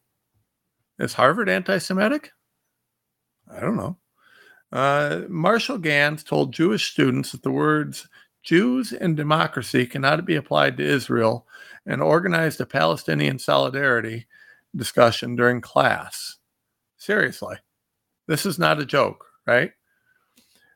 [0.99, 2.32] Is Harvard anti Semitic?
[3.49, 3.97] I don't know.
[4.73, 8.09] Uh, Marshall Ganz told Jewish students that the words
[8.43, 11.47] Jews and democracy cannot be applied to Israel
[11.87, 14.27] and organized a Palestinian solidarity
[14.75, 16.37] discussion during class.
[16.97, 17.57] Seriously,
[18.29, 19.73] this is not a joke, right?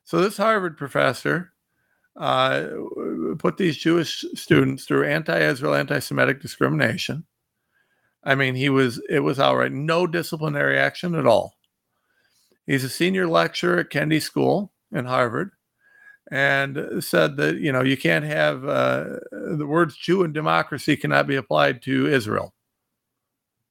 [0.05, 1.53] So, this Harvard professor
[2.17, 2.67] uh,
[3.39, 7.25] put these Jewish students through anti Israel, anti Semitic discrimination.
[8.23, 11.55] I mean, he was, it was outright no disciplinary action at all.
[12.67, 15.51] He's a senior lecturer at Kennedy School in Harvard
[16.31, 21.27] and said that, you know, you can't have uh, the words Jew and democracy cannot
[21.27, 22.55] be applied to Israel.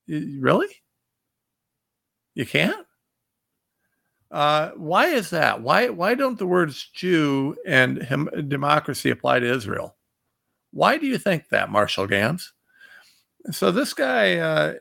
[0.08, 0.68] Really?
[2.36, 2.86] You can't?
[4.32, 5.62] Uh, why is that?
[5.62, 9.96] Why why don't the words Jew and him, democracy apply to Israel?
[10.72, 12.52] Why do you think that, Marshall Ganz?
[13.52, 14.74] So this guy, uh,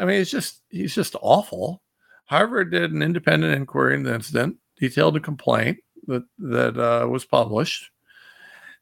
[0.00, 1.82] I mean, it's just he's just awful.
[2.28, 7.24] Harvard did an independent inquiry into the incident, detailed a complaint that that uh, was
[7.24, 7.90] published,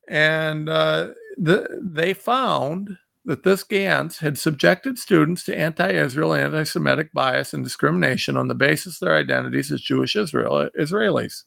[0.09, 7.53] and uh, the, they found that this Ganz had subjected students to anti-Israel, anti-Semitic bias
[7.53, 11.43] and discrimination on the basis of their identities as Jewish Israel Israelis.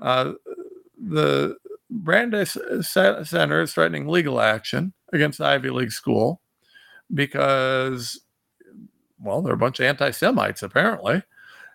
[0.00, 0.32] Uh,
[0.96, 1.56] the
[1.90, 6.40] Brandeis Center is threatening legal action against the Ivy League school
[7.14, 8.20] because,
[9.20, 11.22] well, they're a bunch of anti-Semites apparently.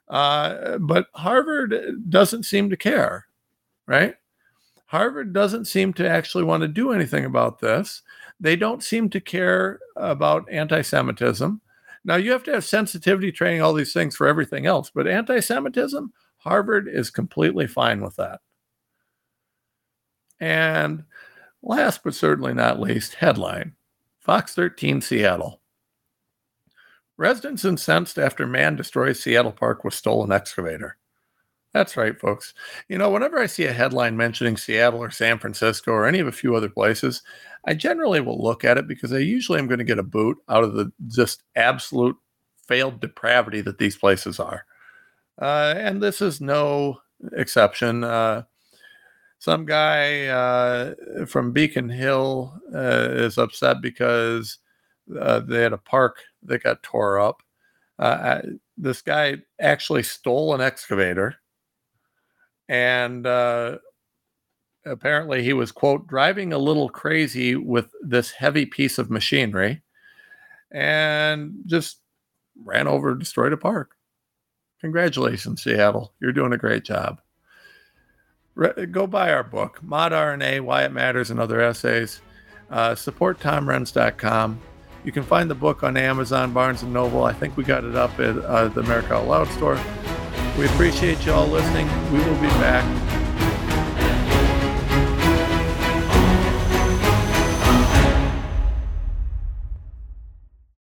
[0.07, 1.73] Uh, but Harvard
[2.09, 3.27] doesn't seem to care,
[3.87, 4.15] right?
[4.87, 8.01] Harvard doesn't seem to actually want to do anything about this.
[8.41, 11.61] They don't seem to care about anti Semitism.
[12.03, 15.39] Now, you have to have sensitivity training, all these things for everything else, but anti
[15.39, 18.41] Semitism, Harvard is completely fine with that.
[20.41, 21.05] And
[21.61, 23.75] last but certainly not least, headline
[24.19, 25.60] Fox 13 Seattle.
[27.21, 30.97] Residents incensed after man destroys Seattle Park with stolen excavator.
[31.71, 32.55] That's right, folks.
[32.89, 36.25] You know, whenever I see a headline mentioning Seattle or San Francisco or any of
[36.25, 37.21] a few other places,
[37.67, 40.35] I generally will look at it because I usually am going to get a boot
[40.49, 42.17] out of the just absolute
[42.67, 44.65] failed depravity that these places are.
[45.39, 47.01] Uh, and this is no
[47.33, 48.03] exception.
[48.03, 48.45] Uh,
[49.37, 50.95] some guy uh,
[51.27, 54.57] from Beacon Hill uh, is upset because
[55.19, 57.41] uh, they had a park that got tore up.
[57.99, 58.41] Uh,
[58.77, 61.35] this guy actually stole an excavator.
[62.67, 63.77] And uh,
[64.85, 69.81] apparently he was quote driving a little crazy with this heavy piece of machinery
[70.71, 71.99] and just
[72.63, 73.91] ran over destroyed a park.
[74.79, 76.13] Congratulations seattle.
[76.19, 77.21] You're doing a great job.
[78.55, 82.21] Re- go buy our book mod rna why it matters and other essays.
[82.69, 84.61] Uh, support tomrenz.com
[85.03, 87.23] you can find the book on amazon barnes and noble.
[87.23, 89.79] I think we got it up at uh, the america out loud store.
[90.57, 91.87] We appreciate you all listening.
[92.11, 93.20] We will be back